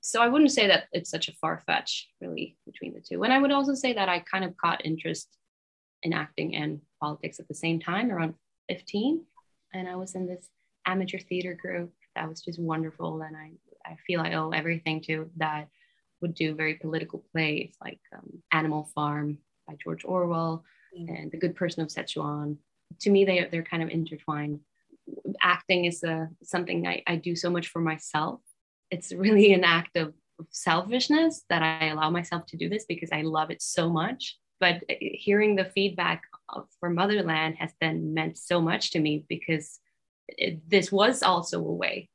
So 0.02 0.22
i 0.22 0.28
wouldn't 0.28 0.52
say 0.52 0.68
that 0.68 0.86
it's 0.92 1.10
such 1.10 1.28
a 1.28 1.34
far 1.34 1.62
fetch 1.66 2.10
really 2.22 2.58
between 2.66 2.94
the 2.94 3.02
two. 3.02 3.24
And 3.24 3.34
i 3.34 3.40
would 3.40 3.52
also 3.52 3.74
say 3.74 3.94
that 3.94 4.10
i 4.10 4.20
kind 4.20 4.46
of 4.46 4.56
caught 4.58 4.86
interest 4.86 5.28
in 6.04 6.14
acting 6.14 6.56
and 6.56 6.82
politics 7.00 7.40
at 7.40 7.48
the 7.48 7.54
same 7.54 7.80
time 7.80 8.12
around 8.12 8.34
15 8.70 9.24
and 9.74 9.88
i 9.88 9.96
was 9.96 10.16
in 10.16 10.28
this 10.28 10.50
amateur 10.86 11.20
theater 11.20 11.54
group 11.54 11.92
that 12.16 12.28
was 12.28 12.42
just 12.42 12.60
wonderful. 12.60 13.22
And 13.22 13.36
i 13.36 13.52
i 13.86 13.96
feel 14.08 14.22
i 14.22 14.34
owe 14.34 14.50
everything 14.52 15.02
to 15.02 15.30
that 15.38 15.68
would 16.22 16.34
do 16.34 16.56
very 16.56 16.76
political 16.76 17.24
plays 17.32 17.74
like 17.82 18.00
um, 18.16 18.42
animal 18.52 18.90
farm 18.94 19.38
by 19.68 19.76
george 19.82 20.04
orwell 20.04 20.64
mm-hmm. 20.98 21.14
and 21.14 21.32
the 21.32 21.38
good 21.38 21.56
person 21.56 21.82
of 21.82 21.90
Szechuan. 21.90 22.58
to 23.00 23.10
me 23.10 23.26
they, 23.26 23.48
they're 23.52 23.64
kind 23.64 23.84
of 23.84 23.90
intertwined. 23.90 24.60
Acting 25.42 25.86
is 25.86 26.04
a, 26.04 26.14
uh, 26.14 26.26
something 26.44 26.86
I, 26.86 27.02
I 27.08 27.16
do 27.16 27.36
so 27.36 27.50
much 27.50 27.68
for 27.70 27.82
myself. 27.82 28.42
It's 28.92 29.12
really 29.12 29.54
an 29.54 29.64
act 29.64 29.98
of 29.98 30.14
selfishness 30.52 31.44
that 31.50 31.62
i 31.62 31.88
allow 31.88 32.10
myself 32.10 32.46
to 32.46 32.58
do 32.58 32.70
this 32.70 32.86
because 32.88 33.10
i 33.12 33.22
love 33.22 33.52
it 33.52 33.62
so 33.62 33.90
much 33.90 34.38
but 34.60 34.84
uh, 34.90 34.96
hearing 35.00 35.56
the 35.56 35.66
feedback 35.66 36.24
for 36.80 36.90
motherland 36.90 37.56
has 37.58 37.72
then 37.80 38.14
meant 38.14 38.38
so 38.38 38.62
much 38.62 38.92
to 38.92 39.00
me 39.00 39.26
because 39.28 39.80
it, 40.28 40.68
this 40.70 40.92
was 40.92 41.24
also 41.24 41.60
a 41.60 41.74
way 41.74 42.10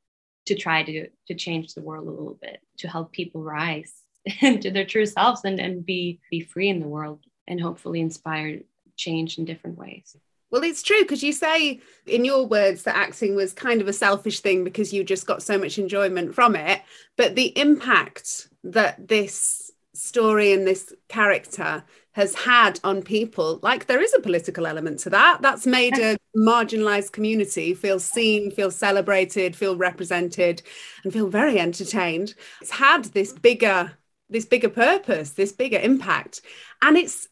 to 0.47 0.55
try 0.55 0.83
to 0.83 1.09
to 1.27 1.35
change 1.35 1.75
the 1.75 1.83
world 1.83 2.07
a 2.07 2.11
little 2.11 2.39
bit 2.41 2.61
to 2.79 2.89
help 2.89 3.13
people 3.13 3.43
rise 3.43 3.93
into 4.41 4.71
their 4.71 4.87
true 4.87 5.07
selves 5.07 5.43
and, 5.45 5.61
and 5.61 5.87
be 5.87 6.21
be 6.31 6.41
free 6.41 6.69
in 6.69 6.81
the 6.81 6.89
world 6.89 7.25
and 7.47 7.61
hopefully 7.61 8.01
inspire 8.01 8.61
change 8.97 9.39
in 9.39 9.45
different 9.45 9.77
ways 9.77 10.17
well, 10.55 10.63
it's 10.63 10.85
true 10.85 11.01
because 11.01 11.25
you 11.25 11.33
say 11.33 11.81
in 12.07 12.25
your 12.25 12.47
words 12.47 12.85
that 12.85 12.95
acting 12.95 13.35
was 13.35 13.53
kind 13.53 13.81
of 13.81 13.89
a 13.89 13.93
selfish 13.93 14.39
thing 14.39 14.63
because 14.63 14.93
you 14.93 15.03
just 15.03 15.27
got 15.27 15.43
so 15.43 15.59
much 15.59 15.81
enjoyment 15.81 16.33
from 16.33 16.55
it. 16.55 16.81
But 17.17 17.35
the 17.35 17.59
impact 17.59 18.47
that 18.63 19.09
this 19.09 19.73
story 19.95 20.53
and 20.53 20.67
this 20.67 20.93
character 21.09 21.85
has 22.13 22.35
had 22.35 22.79
on 22.85 23.03
people 23.03 23.59
like 23.63 23.87
there 23.87 24.01
is 24.01 24.15
a 24.15 24.21
political 24.21 24.67
element 24.67 25.01
to 25.01 25.11
that. 25.11 25.43
That's 25.43 25.67
made 25.67 25.99
a 25.99 26.17
marginalized 26.37 27.13
community 27.13 27.75
feel 27.75 27.99
seen 27.99 28.51
feel 28.51 28.71
celebrated 28.71 29.57
feel 29.57 29.77
represented 29.77 30.63
and 31.03 31.13
feel 31.13 31.29
very 31.29 31.59
entertained. 31.59 32.35
It's 32.61 32.71
had 32.71 33.07
this 33.07 33.33
bigger 33.33 33.93
this 34.31 34.45
bigger 34.45 34.69
purpose 34.69 35.31
this 35.31 35.53
bigger 35.53 35.79
impact. 35.79 36.41
And 36.83 36.97
it's 36.97 37.29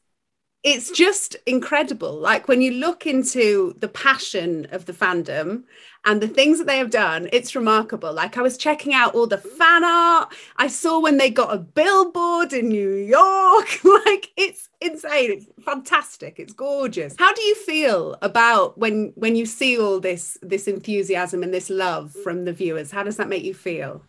it's 0.64 0.92
just 0.92 1.37
incredible. 1.46 2.14
Like 2.14 2.46
when 2.46 2.62
you 2.62 2.72
look 2.72 3.05
into 3.05 3.75
the 3.79 3.88
passion 3.88 4.68
of 4.70 4.87
the 4.87 4.92
fandom 4.92 5.64
and 6.05 6.20
the 6.20 6.29
things 6.29 6.59
that 6.59 6.68
they 6.68 6.79
have 6.79 6.90
done, 6.90 7.29
it's 7.33 7.57
remarkable. 7.57 8.12
Like 8.12 8.38
I 8.38 8.42
was 8.42 8.57
checking 8.57 8.94
out 8.94 9.14
all 9.14 9.27
the 9.27 9.38
fan 9.38 9.83
art. 9.83 10.33
I 10.59 10.68
saw 10.68 11.01
when 11.01 11.16
they 11.16 11.31
got 11.31 11.53
a 11.53 11.59
billboard 11.59 12.53
in 12.53 12.68
New 12.68 12.94
York. 12.94 13.85
like 14.07 14.31
it's 14.37 14.68
insane. 14.81 15.33
It's 15.33 15.46
fantastic. 15.64 16.38
It's 16.38 16.53
gorgeous. 16.53 17.16
How 17.18 17.33
do 17.33 17.42
you 17.42 17.57
feel 17.57 18.16
about 18.22 18.79
when 18.79 19.12
when 19.16 19.35
you 19.35 19.46
see 19.46 19.79
all 19.79 19.98
this 19.98 20.38
this 20.42 20.68
enthusiasm 20.68 21.42
and 21.42 21.53
this 21.53 21.70
love 21.70 22.12
from 22.12 22.44
the 22.44 22.53
viewers? 22.53 22.92
How 22.92 23.03
does 23.03 23.16
that 23.16 23.29
make 23.29 23.42
you 23.42 23.55
feel? 23.55 24.05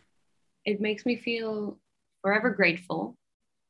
It 0.66 0.80
makes 0.80 1.04
me 1.04 1.16
feel 1.16 1.80
forever 2.22 2.52
grateful 2.52 3.18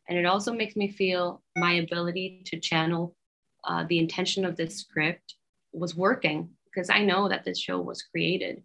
and 0.07 0.17
it 0.17 0.25
also 0.25 0.53
makes 0.53 0.75
me 0.75 0.91
feel 0.91 1.41
my 1.55 1.73
ability 1.73 2.43
to 2.47 2.59
channel 2.59 3.15
uh, 3.65 3.85
the 3.87 3.99
intention 3.99 4.45
of 4.45 4.55
this 4.55 4.77
script 4.77 5.35
was 5.71 5.95
working 5.95 6.49
because 6.65 6.89
I 6.89 7.03
know 7.03 7.29
that 7.29 7.45
this 7.45 7.59
show 7.59 7.79
was 7.79 8.01
created 8.01 8.63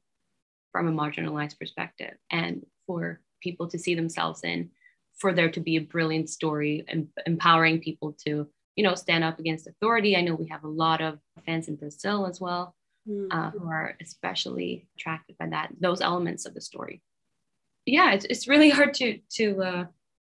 from 0.72 0.88
a 0.88 0.92
marginalized 0.92 1.59
perspective 1.59 2.14
and 2.31 2.64
for 2.87 3.20
people 3.40 3.68
to 3.68 3.79
see 3.79 3.94
themselves 3.94 4.42
in, 4.44 4.70
for 5.16 5.33
there 5.33 5.51
to 5.51 5.61
be 5.61 5.77
a 5.77 5.81
brilliant 5.81 6.29
story 6.31 6.85
and 6.88 7.09
empowering 7.27 7.81
people 7.81 8.16
to, 8.27 8.48
you 8.77 8.85
know, 8.85 8.94
stand 8.94 9.24
up 9.24 9.38
against 9.38 9.66
authority. 9.66 10.16
I 10.16 10.22
know 10.22 10.35
we 10.35 10.48
have 10.48 10.64
a 10.64 10.68
lot 10.68 11.01
of 11.01 11.18
fans 11.46 11.68
in 11.68 11.77
Brazil 11.77 12.27
as 12.27 12.40
well 12.40 12.74
mm-hmm. 13.09 13.27
uh, 13.31 13.51
who 13.51 13.68
are 13.68 13.94
especially 14.01 14.88
attracted 14.96 15.37
by 15.38 15.48
that, 15.48 15.70
those 15.81 16.01
elements 16.01 16.46
of 16.46 16.55
the 16.55 16.61
story. 16.61 17.03
yeah, 17.87 18.12
it's, 18.12 18.24
it's 18.24 18.48
really 18.48 18.70
hard 18.79 18.94
to, 18.94 19.18
to, 19.31 19.62
uh, 19.62 19.85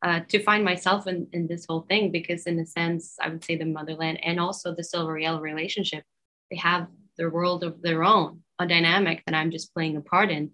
uh, 0.03 0.21
to 0.29 0.43
find 0.43 0.65
myself 0.65 1.07
in, 1.07 1.27
in 1.33 1.47
this 1.47 1.67
whole 1.69 1.83
thing 1.83 2.11
because 2.11 2.47
in 2.47 2.59
a 2.61 2.67
sense 2.67 3.17
i 3.21 3.29
would 3.29 3.45
say 3.45 3.57
the 3.57 3.65
motherland 3.65 4.19
and 4.23 4.39
also 4.39 4.75
the 4.75 4.83
silveriel 4.83 5.41
relationship 5.41 6.05
they 6.51 6.57
have 6.57 6.87
their 7.17 7.31
world 7.31 7.65
of 7.65 7.83
their 7.83 8.05
own 8.05 8.41
a 8.59 8.67
dynamic 8.67 9.23
that 9.27 9.35
i'm 9.35 9.51
just 9.51 9.73
playing 9.75 9.97
a 9.97 10.01
part 10.01 10.31
in 10.31 10.51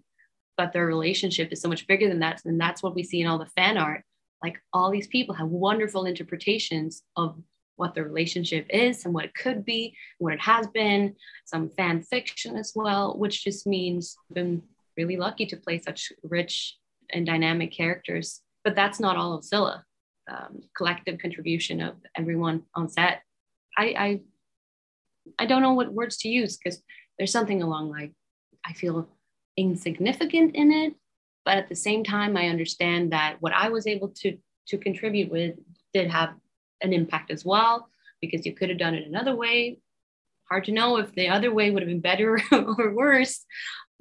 but 0.57 0.73
their 0.73 0.85
relationship 0.85 1.51
is 1.51 1.61
so 1.61 1.69
much 1.69 1.87
bigger 1.87 2.07
than 2.07 2.19
that. 2.19 2.41
And 2.45 2.59
that's 2.59 2.81
what 2.81 2.95
we 2.95 3.03
see 3.03 3.21
in 3.21 3.27
all 3.27 3.39
the 3.39 3.45
fan 3.57 3.77
art. 3.77 4.03
Like 4.43 4.59
all 4.73 4.91
these 4.91 5.07
people 5.07 5.35
have 5.35 5.47
wonderful 5.47 6.05
interpretations 6.05 7.03
of 7.15 7.37
what 7.77 7.93
the 7.93 8.03
relationship 8.03 8.65
is 8.69 9.03
and 9.03 9.13
what 9.13 9.25
it 9.25 9.33
could 9.33 9.65
be 9.65 9.93
what 10.19 10.31
it 10.31 10.39
has 10.39 10.65
been 10.67 11.13
some 11.43 11.69
fan 11.71 12.01
fiction 12.01 12.55
as 12.55 12.71
well 12.73 13.17
which 13.17 13.43
just 13.43 13.67
means 13.67 14.15
i've 14.29 14.35
been 14.35 14.61
really 14.95 15.17
lucky 15.17 15.45
to 15.45 15.57
play 15.57 15.77
such 15.77 16.13
rich 16.23 16.77
and 17.09 17.25
dynamic 17.25 17.73
characters 17.73 18.39
but 18.65 18.75
that's 18.75 18.99
not 18.99 19.15
all 19.15 19.33
of 19.33 19.45
Scylla. 19.45 19.85
Um, 20.29 20.63
collective 20.75 21.19
contribution 21.19 21.79
of 21.81 21.95
everyone 22.17 22.63
on 22.73 22.89
set. 22.89 23.21
I, 23.77 23.85
I 23.85 24.21
I 25.39 25.45
don't 25.45 25.61
know 25.61 25.73
what 25.73 25.93
words 25.93 26.17
to 26.17 26.29
use 26.29 26.57
because 26.57 26.81
there's 27.17 27.31
something 27.31 27.61
along 27.61 27.91
like 27.91 28.11
I 28.65 28.73
feel 28.73 29.07
insignificant 29.55 30.55
in 30.55 30.71
it, 30.71 30.95
but 31.45 31.57
at 31.57 31.69
the 31.69 31.75
same 31.75 32.03
time 32.03 32.35
i 32.35 32.47
understand 32.47 33.11
that 33.13 33.37
what 33.39 33.53
i 33.53 33.69
was 33.69 33.87
able 33.87 34.09
to 34.09 34.37
to 34.67 34.77
contribute 34.77 35.31
with 35.31 35.55
did 35.93 36.09
have 36.09 36.33
an 36.81 36.91
impact 36.91 37.31
as 37.31 37.45
well 37.45 37.87
because 38.19 38.45
you 38.45 38.53
could 38.53 38.69
have 38.69 38.79
done 38.79 38.95
it 38.95 39.07
another 39.07 39.35
way 39.35 39.77
hard 40.49 40.65
to 40.65 40.71
know 40.71 40.97
if 40.97 41.13
the 41.13 41.29
other 41.29 41.53
way 41.53 41.71
would 41.71 41.81
have 41.81 41.89
been 41.89 42.01
better 42.01 42.39
or 42.51 42.93
worse 42.93 43.45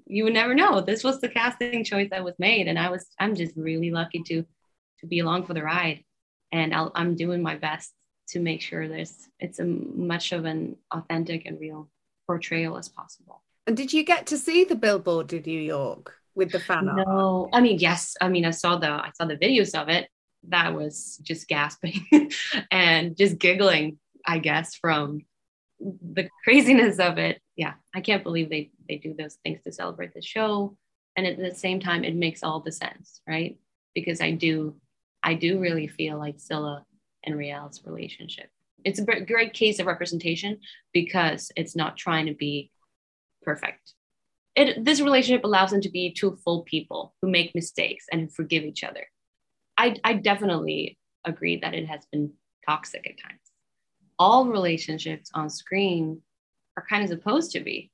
you 0.07 0.25
would 0.25 0.35
never 0.35 0.55
know 0.55 0.81
this 0.81 1.05
was 1.05 1.21
the 1.21 1.29
casting 1.29 1.85
choice 1.85 2.09
that 2.11 2.25
was 2.25 2.35
made 2.39 2.67
and 2.67 2.79
i 2.79 2.91
was 2.91 3.07
i'm 3.21 3.37
just 3.37 3.55
really 3.57 3.91
lucky 3.91 4.23
to 4.27 4.45
to 5.05 5.09
be 5.09 5.21
along 5.21 5.45
for 5.47 5.55
the 5.55 5.63
ride. 5.63 6.05
And 6.53 6.75
i 6.75 6.89
am 6.95 7.17
doing 7.17 7.43
my 7.43 7.57
best 7.57 7.93
to 8.29 8.41
make 8.41 8.61
sure 8.61 8.89
there's 8.89 9.29
it's 9.39 9.59
a 9.59 9.65
much 9.65 10.33
of 10.33 10.45
an 10.45 10.77
authentic 10.91 11.47
and 11.47 11.61
real 11.61 11.91
portrayal 12.27 12.77
as 12.77 12.89
possible. 12.89 13.43
And 13.67 13.77
did 13.77 13.93
you 13.93 14.05
get 14.05 14.27
to 14.29 14.39
see 14.39 14.65
the 14.65 14.75
billboard 14.75 15.33
in 15.33 15.43
new 15.43 15.61
york 15.61 16.15
with 16.35 16.51
the 16.51 16.61
fan 16.61 16.85
no 16.85 17.49
i 17.53 17.61
mean 17.61 17.79
yes 17.79 18.17
i 18.21 18.29
mean 18.29 18.45
i 18.45 18.51
saw 18.51 18.77
the 18.77 18.89
i 18.89 19.11
saw 19.15 19.25
the 19.25 19.37
videos 19.37 19.79
of 19.81 19.89
it. 19.89 20.09
That 20.49 20.75
was 20.75 21.19
just 21.23 21.49
gasping 21.49 22.07
and 22.71 23.17
just 23.17 23.39
giggling 23.39 23.99
i 24.27 24.39
guess 24.39 24.75
from 24.75 25.21
the 25.81 26.29
craziness 26.45 26.99
of 26.99 27.19
it. 27.19 27.41
Yeah 27.57 27.75
i 27.95 28.01
can't 28.01 28.23
believe 28.23 28.49
they 28.51 28.71
they 28.89 28.97
do 28.97 29.15
those 29.15 29.37
things 29.45 29.61
to 29.63 29.73
celebrate 29.73 30.15
the 30.15 30.23
show. 30.23 30.77
And 31.17 31.27
at 31.27 31.39
the 31.39 31.55
same 31.55 31.81
time 31.81 32.05
it 32.05 32.15
makes 32.15 32.43
all 32.43 32.61
the 32.61 32.73
sense 32.73 33.21
right? 33.27 33.59
Because 33.95 34.21
i 34.21 34.31
do 34.31 34.75
i 35.25 35.35
do 35.35 35.59
really 35.59 35.89
feel 35.89 36.19
like 36.19 36.39
scylla 36.39 36.85
and 37.25 37.37
Raelle's 37.37 37.83
relationship. 37.85 38.49
It's 38.85 38.99
a 38.99 39.05
great 39.05 39.55
case 39.55 39.79
of 39.79 39.87
representation 39.87 40.61
because 40.93 41.51
it's 41.57 41.75
not 41.75 41.97
trying 41.97 42.27
to 42.27 42.35
be 42.35 42.71
perfect. 43.43 43.95
It, 44.55 44.85
this 44.85 45.01
relationship 45.01 45.45
allows 45.45 45.71
them 45.71 45.81
to 45.81 45.91
be 45.91 46.13
two 46.13 46.37
full 46.45 46.63
people 46.63 47.15
who 47.21 47.31
make 47.31 47.55
mistakes 47.55 48.07
and 48.13 48.33
forgive 48.33 48.63
each 48.65 48.85
other. 48.85 49.07
I, 49.77 49.97
I 50.05 50.15
definitely 50.15 50.99
agree 51.25 51.59
that 51.61 51.75
it 51.75 51.87
has 51.89 52.07
been 52.13 52.33
toxic 52.69 53.07
at 53.07 53.21
times. 53.21 53.41
All 54.19 54.47
relationships 54.47 55.31
on 55.35 55.51
screen 55.51 56.23
are 56.77 56.87
kind 56.89 57.03
of 57.03 57.09
supposed 57.09 57.53
to 57.53 57.61
be 57.61 57.91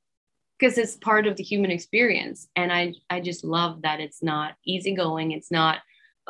because 0.59 0.77
it's 0.77 0.97
part 0.97 1.27
of 1.27 1.37
the 1.37 1.43
human 1.43 1.71
experience. 1.71 2.49
And 2.57 2.71
i 2.71 2.93
i 3.09 3.21
just 3.21 3.45
love 3.45 3.83
that 3.83 4.01
it's 4.01 4.23
not 4.23 4.55
easygoing. 4.67 5.31
It's 5.31 5.51
not 5.51 5.79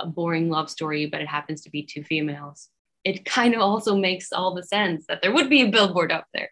a 0.02 0.06
boring 0.06 0.50
love 0.50 0.70
story 0.70 1.06
but 1.06 1.20
it 1.20 1.28
happens 1.28 1.62
to 1.62 1.70
be 1.70 1.82
two 1.82 2.02
females 2.02 2.68
it 3.04 3.24
kind 3.24 3.54
of 3.54 3.60
also 3.60 3.96
makes 3.96 4.32
all 4.32 4.54
the 4.54 4.62
sense 4.62 5.06
that 5.06 5.22
there 5.22 5.32
would 5.32 5.48
be 5.48 5.62
a 5.62 5.70
billboard 5.70 6.12
up 6.12 6.26
there. 6.34 6.50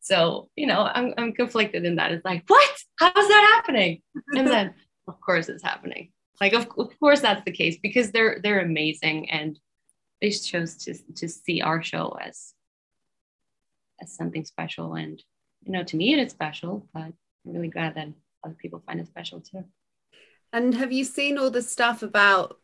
So 0.00 0.48
you 0.56 0.66
know 0.66 0.88
i'm, 0.92 1.12
I'm 1.18 1.32
conflicted 1.32 1.84
in 1.84 1.96
that. 1.96 2.12
It's 2.12 2.24
like 2.24 2.44
what? 2.46 2.78
How's 2.98 3.14
that 3.14 3.52
happening? 3.54 4.02
And 4.32 4.46
then 4.46 4.74
of 5.08 5.20
course 5.20 5.48
it's 5.48 5.62
happening. 5.62 6.12
Like 6.40 6.52
of, 6.52 6.68
of 6.78 6.98
course 7.00 7.20
that's 7.20 7.44
the 7.44 7.52
case 7.52 7.78
because 7.82 8.10
they're 8.10 8.40
they're 8.42 8.60
amazing 8.60 9.30
and 9.30 9.58
they 10.20 10.30
chose 10.30 10.76
to 10.84 10.94
to 11.16 11.28
see 11.28 11.60
our 11.60 11.82
show 11.82 12.16
as 12.20 12.54
as 14.00 14.14
something 14.14 14.44
special. 14.44 14.94
And, 14.94 15.22
you 15.62 15.72
know, 15.72 15.82
to 15.84 15.96
me 15.96 16.14
it 16.14 16.20
is 16.20 16.30
special, 16.30 16.88
but 16.94 17.02
I'm 17.02 17.14
really 17.44 17.68
glad 17.68 17.96
that 17.96 18.08
other 18.44 18.54
people 18.54 18.82
find 18.86 19.00
it 19.00 19.08
special 19.08 19.40
too. 19.40 19.64
And 20.52 20.74
have 20.74 20.92
you 20.92 21.04
seen 21.04 21.36
all 21.36 21.50
the 21.50 21.62
stuff 21.62 22.02
about 22.02 22.58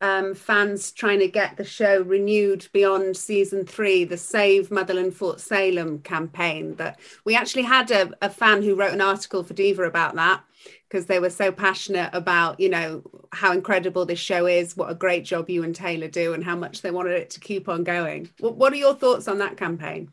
um, 0.00 0.34
fans 0.34 0.92
trying 0.92 1.20
to 1.20 1.28
get 1.28 1.56
the 1.56 1.64
show 1.64 2.02
renewed 2.02 2.68
beyond 2.72 3.16
season 3.16 3.64
three, 3.64 4.04
the 4.04 4.16
Save 4.16 4.70
Motherland 4.70 5.14
Fort 5.14 5.40
Salem 5.40 6.00
campaign? 6.00 6.74
That 6.76 7.00
we 7.24 7.34
actually 7.34 7.62
had 7.62 7.90
a, 7.90 8.10
a 8.22 8.30
fan 8.30 8.62
who 8.62 8.74
wrote 8.74 8.92
an 8.92 9.00
article 9.00 9.42
for 9.42 9.54
Diva 9.54 9.84
about 9.84 10.14
that 10.16 10.42
because 10.88 11.06
they 11.06 11.18
were 11.18 11.30
so 11.30 11.50
passionate 11.50 12.10
about, 12.12 12.60
you 12.60 12.68
know, 12.68 13.02
how 13.32 13.52
incredible 13.52 14.04
this 14.06 14.18
show 14.18 14.46
is, 14.46 14.76
what 14.76 14.90
a 14.90 14.94
great 14.94 15.24
job 15.24 15.48
you 15.48 15.62
and 15.62 15.74
Taylor 15.74 16.08
do, 16.08 16.34
and 16.34 16.44
how 16.44 16.56
much 16.56 16.82
they 16.82 16.90
wanted 16.90 17.12
it 17.12 17.30
to 17.30 17.40
keep 17.40 17.68
on 17.68 17.84
going. 17.84 18.28
What, 18.40 18.56
what 18.56 18.72
are 18.72 18.76
your 18.76 18.94
thoughts 18.94 19.28
on 19.28 19.38
that 19.38 19.56
campaign? 19.56 20.12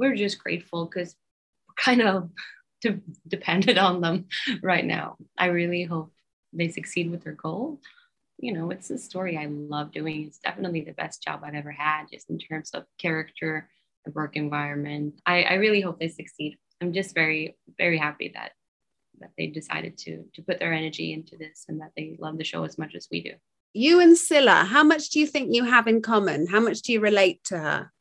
we're 0.00 0.16
just 0.16 0.42
grateful 0.42 0.86
because 0.86 1.14
kind 1.76 2.00
of 2.00 2.30
de- 2.80 3.02
dependent 3.28 3.78
on 3.78 4.00
them 4.00 4.26
right 4.62 4.84
now. 4.84 5.16
I 5.38 5.46
really 5.46 5.84
hope 5.84 6.12
they 6.52 6.68
succeed 6.68 7.10
with 7.10 7.22
their 7.22 7.34
goal. 7.34 7.80
You 8.42 8.54
know, 8.54 8.70
it's 8.70 8.88
a 8.90 8.96
story 8.96 9.36
I 9.36 9.46
love 9.46 9.92
doing. 9.92 10.26
It's 10.26 10.38
definitely 10.38 10.80
the 10.80 10.92
best 10.92 11.22
job 11.22 11.42
I've 11.44 11.54
ever 11.54 11.70
had, 11.70 12.06
just 12.10 12.30
in 12.30 12.38
terms 12.38 12.70
of 12.70 12.84
character, 12.98 13.68
the 14.06 14.12
work 14.12 14.34
environment. 14.34 15.20
I, 15.26 15.42
I 15.42 15.54
really 15.54 15.82
hope 15.82 16.00
they 16.00 16.08
succeed. 16.08 16.56
I'm 16.80 16.94
just 16.94 17.14
very, 17.14 17.58
very 17.76 17.98
happy 17.98 18.32
that 18.34 18.52
that 19.20 19.30
they 19.36 19.48
decided 19.48 19.98
to 19.98 20.24
to 20.34 20.42
put 20.42 20.58
their 20.58 20.72
energy 20.72 21.12
into 21.12 21.36
this 21.36 21.66
and 21.68 21.82
that 21.82 21.90
they 21.94 22.16
love 22.18 22.38
the 22.38 22.44
show 22.44 22.64
as 22.64 22.78
much 22.78 22.94
as 22.94 23.08
we 23.10 23.22
do. 23.22 23.32
You 23.74 24.00
and 24.00 24.16
Scylla, 24.16 24.64
how 24.64 24.82
much 24.82 25.10
do 25.10 25.20
you 25.20 25.26
think 25.26 25.54
you 25.54 25.64
have 25.64 25.86
in 25.86 26.00
common? 26.00 26.46
How 26.46 26.60
much 26.60 26.80
do 26.80 26.92
you 26.92 27.00
relate 27.00 27.44
to 27.44 27.58
her? 27.58 27.92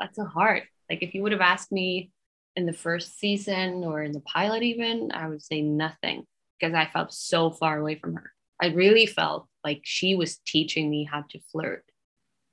That's 0.00 0.18
a 0.18 0.24
hard. 0.24 0.64
Like 0.90 1.02
if 1.02 1.14
you 1.14 1.22
would 1.22 1.32
have 1.32 1.40
asked 1.40 1.70
me 1.70 2.10
in 2.56 2.66
the 2.66 2.72
first 2.72 3.18
season 3.18 3.84
or 3.84 4.02
in 4.02 4.12
the 4.12 4.20
pilot, 4.20 4.64
even, 4.64 5.10
I 5.14 5.28
would 5.28 5.42
say 5.42 5.62
nothing 5.62 6.24
because 6.58 6.74
I 6.74 6.90
felt 6.92 7.14
so 7.14 7.50
far 7.50 7.78
away 7.78 7.94
from 7.94 8.16
her. 8.16 8.32
I 8.60 8.66
really 8.66 9.06
felt 9.06 9.46
like 9.64 9.80
she 9.84 10.14
was 10.14 10.38
teaching 10.38 10.90
me 10.90 11.04
how 11.04 11.24
to 11.30 11.40
flirt, 11.50 11.84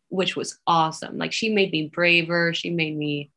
which 0.09 0.35
was 0.35 0.59
awesome. 0.67 1.17
Like 1.17 1.33
she 1.33 1.49
made 1.49 1.71
me 1.71 1.89
braver. 1.93 2.53
She 2.53 2.69
made 2.69 2.95
me 2.95 3.31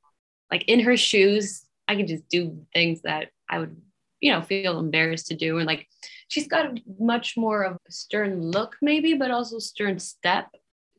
like 0.50 0.64
in 0.68 0.80
her 0.80 0.96
shoes. 0.96 1.64
I 1.88 1.96
could 1.96 2.08
just 2.08 2.28
do 2.28 2.64
things 2.72 3.02
that 3.02 3.28
I 3.48 3.58
would, 3.58 3.76
you 4.20 4.32
know, 4.32 4.42
feel 4.42 4.78
embarrassed 4.78 5.28
to 5.28 5.36
do. 5.36 5.58
And 5.58 5.66
like 5.66 5.88
she's 6.28 6.48
got 6.48 6.66
a 6.66 6.74
much 6.98 7.36
more 7.36 7.62
of 7.62 7.76
a 7.88 7.92
stern 7.92 8.40
look, 8.40 8.76
maybe, 8.80 9.14
but 9.14 9.30
also 9.30 9.58
stern 9.58 9.98
step. 9.98 10.48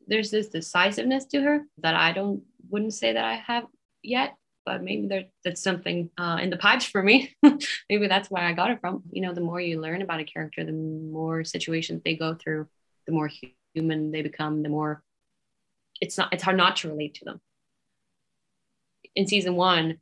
There's 0.06 0.30
this 0.30 0.48
decisiveness 0.48 1.24
to 1.26 1.40
her 1.40 1.62
that 1.78 1.94
I 1.94 2.12
don't 2.12 2.42
wouldn't 2.68 2.94
say 2.94 3.12
that 3.12 3.24
I 3.24 3.36
have 3.36 3.64
yet, 4.02 4.34
but 4.64 4.82
maybe 4.82 5.06
there, 5.06 5.24
that's 5.44 5.62
something 5.62 6.10
uh, 6.18 6.38
in 6.40 6.50
the 6.50 6.56
pipes 6.56 6.84
for 6.84 7.02
me. 7.02 7.34
maybe 7.88 8.08
that's 8.08 8.30
where 8.30 8.42
I 8.42 8.52
got 8.52 8.70
it 8.70 8.80
from. 8.80 9.02
You 9.10 9.22
know, 9.22 9.34
the 9.34 9.40
more 9.40 9.60
you 9.60 9.80
learn 9.80 10.02
about 10.02 10.20
a 10.20 10.24
character, 10.24 10.64
the 10.64 10.72
more 10.72 11.44
situations 11.44 12.02
they 12.04 12.16
go 12.16 12.34
through, 12.34 12.68
the 13.06 13.12
more 13.12 13.30
human 13.74 14.10
they 14.10 14.22
become, 14.22 14.62
the 14.62 14.68
more 14.68 15.02
it's 16.00 16.18
not 16.18 16.32
it's 16.32 16.42
hard 16.42 16.56
not 16.56 16.76
to 16.76 16.88
relate 16.88 17.14
to 17.14 17.24
them. 17.24 17.40
In 19.14 19.26
season 19.26 19.54
one, 19.54 19.98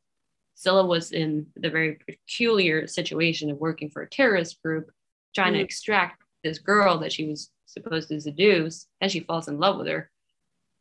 Scylla 0.55 0.87
was 0.87 1.13
in 1.13 1.47
the 1.57 1.71
very 1.71 1.99
peculiar 2.07 2.87
situation 2.87 3.51
of 3.51 3.59
working 3.59 3.91
for 3.91 4.03
a 4.03 4.09
terrorist 4.09 4.63
group, 4.63 4.91
trying 5.35 5.53
mm. 5.53 5.57
to 5.57 5.63
extract 5.63 6.23
this 6.45 6.59
girl 6.59 6.99
that 6.99 7.13
she 7.13 7.27
was 7.27 7.51
supposed 7.67 8.09
to 8.09 8.21
seduce, 8.21 8.87
and 9.01 9.11
she 9.11 9.21
falls 9.21 9.49
in 9.49 9.59
love 9.59 9.79
with 9.79 9.89
her, 9.89 10.11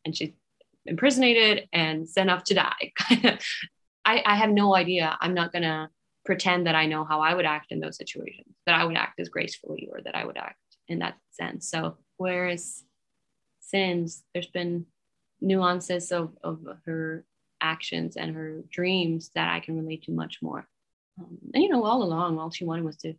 and 0.04 0.16
she 0.16 0.34
imprisonated 0.86 1.68
and 1.72 2.08
sent 2.08 2.30
off 2.30 2.44
to 2.44 2.54
die. 2.54 2.92
I, 4.04 4.22
I 4.24 4.36
have 4.36 4.50
no 4.50 4.74
idea. 4.74 5.16
I'm 5.20 5.34
not 5.34 5.52
going 5.52 5.62
to 5.62 5.88
pretend 6.24 6.66
that 6.66 6.74
I 6.74 6.86
know 6.86 7.04
how 7.04 7.20
I 7.20 7.34
would 7.34 7.44
act 7.44 7.70
in 7.70 7.80
those 7.80 7.96
situations, 7.96 8.54
that 8.66 8.74
I 8.74 8.84
would 8.84 8.96
act 8.96 9.20
as 9.20 9.28
gracefully 9.28 9.88
or 9.92 10.00
that 10.02 10.14
I 10.14 10.24
would 10.24 10.36
act 10.36 10.58
in 10.88 11.00
that 11.00 11.14
sense. 11.30 11.68
So, 11.68 11.96
whereas 12.16 12.84
since 13.60 14.22
there's 14.32 14.48
been 14.48 14.86
nuances 15.40 16.12
of, 16.12 16.36
of 16.42 16.60
her 16.86 17.24
actions 17.60 18.16
and 18.16 18.34
her 18.34 18.62
dreams 18.70 19.30
that 19.34 19.48
I 19.48 19.60
can 19.60 19.76
relate 19.76 20.04
to 20.04 20.12
much 20.12 20.38
more. 20.42 20.66
Um, 21.18 21.38
and, 21.54 21.62
you 21.62 21.68
know, 21.68 21.84
all 21.84 22.02
along, 22.02 22.38
all 22.38 22.50
she 22.50 22.64
wanted 22.64 22.84
was 22.84 22.96
to, 22.98 23.14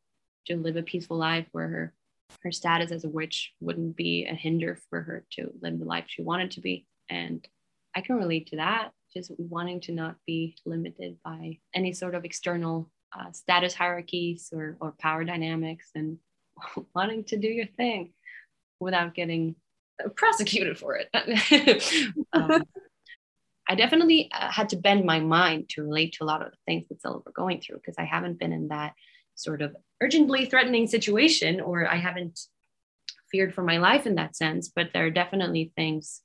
to 0.47 0.57
live 0.57 0.75
a 0.75 0.83
peaceful 0.83 1.17
life 1.17 1.47
where 1.51 1.67
her, 1.67 1.93
her 2.41 2.51
status 2.51 2.91
as 2.91 3.03
a 3.03 3.09
witch 3.09 3.53
wouldn't 3.59 3.95
be 3.95 4.25
a 4.25 4.33
hinder 4.33 4.77
for 4.89 5.01
her 5.01 5.25
to 5.31 5.51
live 5.61 5.79
the 5.79 5.85
life 5.85 6.05
she 6.07 6.21
wanted 6.21 6.51
to 6.51 6.61
be. 6.61 6.85
And 7.09 7.47
I 7.95 8.01
can 8.01 8.15
relate 8.15 8.47
to 8.47 8.57
that, 8.57 8.91
just 9.13 9.31
wanting 9.37 9.81
to 9.81 9.91
not 9.91 10.15
be 10.25 10.55
limited 10.65 11.17
by 11.23 11.59
any 11.73 11.93
sort 11.93 12.15
of 12.15 12.25
external 12.25 12.89
uh, 13.17 13.31
status 13.31 13.73
hierarchies 13.73 14.49
or, 14.53 14.77
or 14.79 14.93
power 14.99 15.23
dynamics 15.23 15.89
and 15.95 16.17
wanting 16.95 17.23
to 17.25 17.37
do 17.37 17.47
your 17.47 17.67
thing 17.67 18.13
without 18.79 19.13
getting 19.13 19.55
prosecuted 20.15 20.77
for 20.77 20.97
it. 20.97 21.09
um, 22.33 22.63
I 23.67 23.75
definitely 23.75 24.29
uh, 24.33 24.51
had 24.51 24.69
to 24.69 24.75
bend 24.75 25.05
my 25.05 25.19
mind 25.19 25.69
to 25.69 25.83
relate 25.83 26.13
to 26.13 26.23
a 26.23 26.25
lot 26.25 26.41
of 26.41 26.51
the 26.51 26.57
things 26.65 26.87
that 26.89 27.01
Scylla 27.01 27.21
were 27.25 27.31
going 27.31 27.61
through 27.61 27.77
because 27.77 27.95
I 27.97 28.03
haven't 28.03 28.39
been 28.39 28.51
in 28.51 28.67
that 28.69 28.93
sort 29.35 29.61
of 29.61 29.75
urgently 30.01 30.45
threatening 30.45 30.87
situation 30.87 31.61
or 31.61 31.87
I 31.87 31.95
haven't 31.95 32.39
feared 33.31 33.53
for 33.55 33.63
my 33.63 33.77
life 33.77 34.05
in 34.05 34.15
that 34.15 34.35
sense. 34.35 34.69
But 34.75 34.89
there 34.93 35.05
are 35.05 35.11
definitely 35.11 35.71
things 35.75 36.21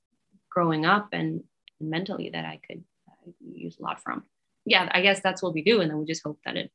growing 0.51 0.87
up 0.87 1.09
and 1.13 1.43
mentally 1.81 2.31
that 2.31 2.45
I 2.45 2.61
could 2.67 2.85
uh, 3.09 3.31
use 3.41 3.79
a 3.79 3.83
lot 3.83 4.03
from. 4.03 4.25
Yeah, 4.65 4.89
I 4.93 5.03
guess 5.03 5.21
that's 5.21 5.43
what 5.43 5.55
we 5.55 5.63
do, 5.63 5.81
and 5.81 5.91
then 5.91 5.99
we 5.99 6.05
just 6.05 6.23
hope 6.25 6.39
that 6.45 6.57
it 6.57 6.71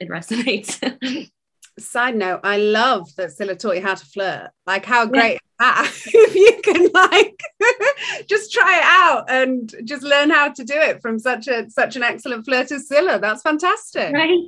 it 0.00 0.08
resonates. 0.08 0.78
Side 1.78 2.16
note: 2.16 2.40
I 2.42 2.58
love 2.58 3.08
that 3.16 3.32
Scylla 3.32 3.54
taught 3.54 3.76
you 3.76 3.82
how 3.82 3.94
to 3.94 4.04
flirt. 4.04 4.50
Like, 4.66 4.84
how 4.84 5.06
great 5.06 5.34
yeah. 5.34 5.38
that? 5.58 5.92
if 6.06 6.34
you 6.34 6.60
can 6.62 6.90
like 6.92 7.40
just 8.28 8.52
try 8.52 8.78
it 8.78 8.84
out 8.84 9.30
and 9.30 9.72
just 9.84 10.02
learn 10.02 10.30
how 10.30 10.52
to 10.52 10.64
do 10.64 10.74
it 10.74 11.00
from 11.00 11.18
such 11.18 11.48
a 11.48 11.70
such 11.70 11.96
an 11.96 12.02
excellent 12.02 12.44
flirt 12.44 12.72
as 12.72 12.88
Scylla. 12.88 13.18
That's 13.20 13.42
fantastic. 13.42 14.12
Right? 14.12 14.40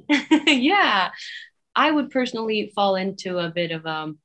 yeah. 0.47 1.11
I 1.77 1.91
would 1.91 2.11
personally 2.11 2.73
fall 2.75 2.95
into 2.95 3.39
a 3.39 3.51
bit 3.51 3.71
of 3.71 3.87
um 3.87 4.19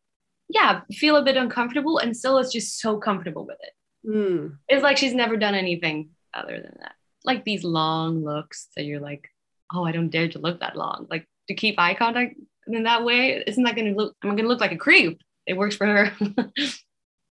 yeah, 0.49 0.81
feel 0.91 1.15
a 1.15 1.23
bit 1.23 1.37
uncomfortable 1.37 1.99
and 1.99 2.17
still 2.17 2.39
is 2.39 2.51
just 2.51 2.79
so 2.79 2.97
comfortable 2.97 3.45
with 3.45 3.57
it. 3.61 3.73
Mm. 4.05 4.57
It's 4.67 4.83
like 4.83 4.97
she's 4.97 5.13
never 5.13 5.37
done 5.37 5.55
anything 5.55 6.09
other 6.33 6.61
than 6.61 6.77
that. 6.79 6.93
Like 7.23 7.43
these 7.43 7.63
long 7.63 8.23
looks 8.23 8.67
that 8.75 8.85
you're 8.85 8.99
like, 8.99 9.29
oh, 9.73 9.85
I 9.85 9.91
don't 9.91 10.09
dare 10.09 10.29
to 10.29 10.39
look 10.39 10.61
that 10.61 10.75
long. 10.75 11.07
Like 11.09 11.27
to 11.47 11.53
keep 11.53 11.79
eye 11.79 11.93
contact 11.93 12.35
in 12.67 12.83
that 12.83 13.03
way, 13.03 13.43
isn't 13.45 13.63
that 13.63 13.75
gonna 13.75 13.91
look 13.91 14.15
I'm 14.23 14.35
gonna 14.35 14.47
look 14.47 14.61
like 14.61 14.71
a 14.71 14.77
creep. 14.77 15.21
It 15.45 15.57
works 15.57 15.75
for 15.75 15.85
her. 15.85 16.13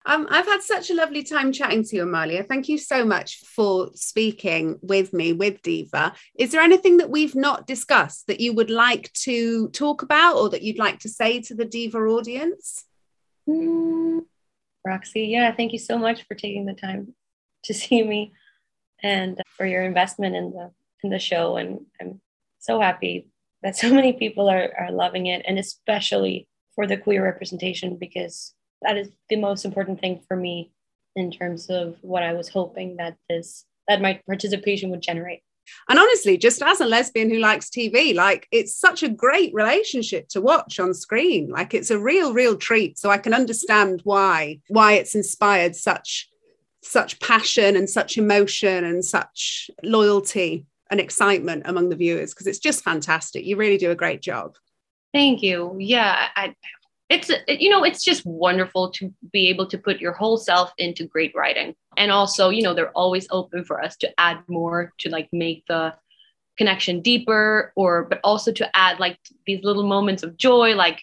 Um, 0.07 0.27
I've 0.29 0.45
had 0.45 0.61
such 0.61 0.91
a 0.91 0.93
lovely 0.93 1.23
time 1.23 1.51
chatting 1.51 1.83
to 1.83 1.95
you, 1.95 2.03
Amalia. 2.03 2.43
Thank 2.43 2.69
you 2.69 2.77
so 2.77 3.03
much 3.03 3.39
for 3.39 3.89
speaking 3.95 4.77
with 4.81 5.13
me, 5.13 5.33
with 5.33 5.63
Diva. 5.63 6.13
Is 6.37 6.51
there 6.51 6.61
anything 6.61 6.97
that 6.97 7.09
we've 7.09 7.33
not 7.33 7.65
discussed 7.65 8.27
that 8.27 8.39
you 8.39 8.53
would 8.53 8.69
like 8.69 9.11
to 9.13 9.69
talk 9.69 10.03
about 10.03 10.35
or 10.35 10.49
that 10.49 10.61
you'd 10.61 10.77
like 10.77 10.99
to 10.99 11.09
say 11.09 11.41
to 11.41 11.55
the 11.55 11.65
Diva 11.65 11.97
audience? 11.97 12.85
Mm, 13.49 14.25
Roxy, 14.85 15.23
yeah, 15.23 15.51
thank 15.51 15.73
you 15.73 15.79
so 15.79 15.97
much 15.97 16.23
for 16.27 16.35
taking 16.35 16.65
the 16.65 16.73
time 16.73 17.15
to 17.63 17.73
see 17.81 18.03
me 18.03 18.33
and 19.03 19.39
uh, 19.39 19.43
for 19.57 19.65
your 19.65 19.83
investment 19.83 20.35
in 20.35 20.51
the 20.51 20.71
in 21.03 21.09
the 21.09 21.19
show. 21.19 21.57
And 21.57 21.85
I'm 21.99 22.21
so 22.59 22.79
happy 22.79 23.27
that 23.63 23.75
so 23.81 23.93
many 23.93 24.13
people 24.13 24.49
are, 24.49 24.71
are 24.79 24.91
loving 24.91 25.27
it, 25.27 25.43
and 25.47 25.59
especially 25.59 26.47
for 26.75 26.85
the 26.87 26.97
queer 26.97 27.23
representation 27.23 27.95
because 27.95 28.53
that 28.81 28.97
is 28.97 29.09
the 29.29 29.37
most 29.37 29.65
important 29.65 29.99
thing 29.99 30.21
for 30.27 30.35
me 30.35 30.71
in 31.15 31.31
terms 31.31 31.69
of 31.69 31.97
what 32.01 32.23
I 32.23 32.33
was 32.33 32.49
hoping 32.49 32.97
that 32.97 33.15
this 33.29 33.65
that 33.87 34.01
my 34.01 34.19
participation 34.27 34.89
would 34.89 35.01
generate. 35.01 35.41
And 35.89 35.99
honestly, 35.99 36.37
just 36.37 36.61
as 36.61 36.81
a 36.81 36.85
lesbian 36.85 37.29
who 37.29 37.39
likes 37.39 37.69
TV, 37.69 38.15
like 38.15 38.47
it's 38.51 38.77
such 38.77 39.03
a 39.03 39.09
great 39.09 39.53
relationship 39.53 40.27
to 40.29 40.41
watch 40.41 40.79
on 40.79 40.93
screen. 40.93 41.49
Like 41.49 41.73
it's 41.73 41.91
a 41.91 41.99
real, 41.99 42.33
real 42.33 42.55
treat. 42.55 42.97
So 42.97 43.09
I 43.09 43.17
can 43.17 43.33
understand 43.33 44.01
why 44.03 44.59
why 44.67 44.93
it's 44.93 45.15
inspired 45.15 45.75
such 45.75 46.29
such 46.81 47.19
passion 47.19 47.75
and 47.75 47.89
such 47.89 48.17
emotion 48.17 48.83
and 48.83 49.03
such 49.03 49.71
loyalty 49.83 50.65
and 50.91 50.99
excitement 50.99 51.63
among 51.65 51.89
the 51.89 51.95
viewers 51.95 52.33
because 52.33 52.47
it's 52.47 52.59
just 52.59 52.83
fantastic. 52.83 53.45
You 53.45 53.57
really 53.57 53.77
do 53.77 53.91
a 53.91 53.95
great 53.95 54.21
job. 54.21 54.55
Thank 55.13 55.41
you. 55.41 55.75
Yeah, 55.79 56.27
I 56.35 56.55
it's 57.09 57.29
you 57.47 57.69
know 57.69 57.83
it's 57.83 58.03
just 58.03 58.25
wonderful 58.25 58.89
to 58.91 59.13
be 59.31 59.47
able 59.49 59.67
to 59.67 59.77
put 59.77 59.99
your 59.99 60.13
whole 60.13 60.37
self 60.37 60.71
into 60.77 61.05
great 61.05 61.33
writing. 61.35 61.75
And 61.97 62.11
also 62.11 62.49
you 62.49 62.63
know 62.63 62.73
they're 62.73 62.91
always 62.91 63.27
open 63.31 63.63
for 63.63 63.83
us 63.83 63.95
to 63.97 64.19
add 64.19 64.39
more 64.47 64.93
to 64.99 65.09
like 65.09 65.29
make 65.31 65.63
the 65.67 65.93
connection 66.57 67.01
deeper 67.01 67.73
or 67.75 68.05
but 68.05 68.19
also 68.23 68.51
to 68.51 68.75
add 68.75 68.99
like 68.99 69.19
these 69.45 69.63
little 69.63 69.85
moments 69.85 70.23
of 70.23 70.37
joy 70.37 70.73
like 70.73 71.01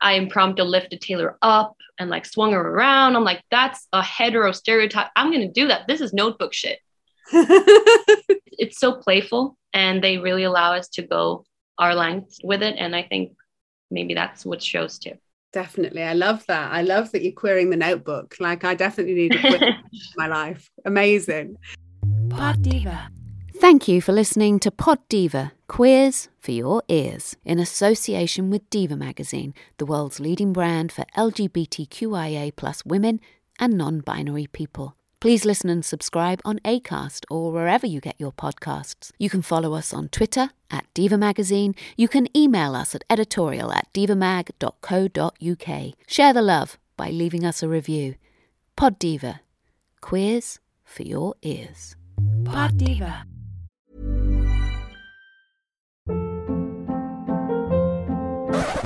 i 0.00 0.12
impromptu 0.12 0.62
lifted 0.62 1.00
taylor 1.00 1.36
up 1.42 1.76
and 1.98 2.10
like 2.10 2.26
swung 2.26 2.52
her 2.52 2.60
around. 2.60 3.16
I'm 3.16 3.24
like 3.24 3.42
that's 3.50 3.88
a 3.92 4.02
hetero 4.02 4.52
stereotype. 4.52 5.08
I'm 5.16 5.32
gonna 5.32 5.50
do 5.50 5.68
that. 5.68 5.86
This 5.86 6.00
is 6.00 6.12
notebook 6.12 6.52
shit. 6.52 6.78
It's 8.58 8.80
so 8.80 8.94
playful 8.94 9.58
and 9.74 10.02
they 10.02 10.16
really 10.16 10.44
allow 10.44 10.72
us 10.72 10.88
to 10.88 11.02
go 11.02 11.44
our 11.76 11.94
length 11.94 12.38
with 12.42 12.62
it. 12.62 12.76
And 12.78 12.96
i 12.96 13.02
think 13.02 13.36
maybe 13.90 14.14
that's 14.14 14.46
what 14.46 14.62
shows 14.62 14.98
too 14.98 15.12
Definitely. 15.52 16.02
I 16.02 16.12
love 16.12 16.44
that. 16.46 16.72
I 16.72 16.82
love 16.82 17.12
that 17.12 17.22
you're 17.22 17.32
querying 17.32 17.70
the 17.70 17.76
notebook. 17.76 18.36
Like 18.40 18.64
I 18.64 18.74
definitely 18.74 19.14
need 19.14 19.34
a 19.34 19.40
queer 19.40 19.62
in 19.68 19.78
my 20.16 20.26
life. 20.26 20.70
Amazing. 20.84 21.56
Pod 22.30 22.62
Diva. 22.62 23.08
Thank 23.58 23.88
you 23.88 24.02
for 24.02 24.12
listening 24.12 24.58
to 24.60 24.70
Pod 24.70 24.98
Diva, 25.08 25.52
Queers 25.66 26.28
for 26.38 26.50
Your 26.50 26.82
Ears, 26.88 27.36
in 27.42 27.58
association 27.58 28.50
with 28.50 28.68
Diva 28.68 28.96
Magazine, 28.96 29.54
the 29.78 29.86
world's 29.86 30.20
leading 30.20 30.52
brand 30.52 30.92
for 30.92 31.06
LGBTQIA 31.16 32.54
plus 32.54 32.84
women 32.84 33.18
and 33.58 33.78
non-binary 33.78 34.48
people. 34.48 34.94
Please 35.26 35.44
listen 35.44 35.68
and 35.68 35.84
subscribe 35.84 36.40
on 36.44 36.60
ACAST 36.60 37.24
or 37.28 37.50
wherever 37.50 37.84
you 37.84 38.00
get 38.00 38.14
your 38.16 38.30
podcasts. 38.30 39.10
You 39.18 39.28
can 39.28 39.42
follow 39.42 39.74
us 39.74 39.92
on 39.92 40.08
Twitter 40.08 40.50
at 40.70 40.86
Diva 40.94 41.18
Magazine. 41.18 41.74
You 41.96 42.06
can 42.06 42.28
email 42.36 42.76
us 42.76 42.94
at 42.94 43.02
editorial 43.10 43.72
at 43.72 43.92
divamag.co.uk. 43.92 45.94
Share 46.06 46.32
the 46.32 46.42
love 46.42 46.78
by 46.96 47.10
leaving 47.10 47.44
us 47.44 47.60
a 47.60 47.68
review. 47.68 48.14
Pod 48.76 49.00
Diva. 49.00 49.40
Queers 50.00 50.60
for 50.84 51.02
your 51.02 51.34
ears. 51.42 51.96
Pod 52.44 52.78
Diva. 52.78 53.24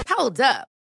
Hold 0.09 0.41
up. 0.41 0.70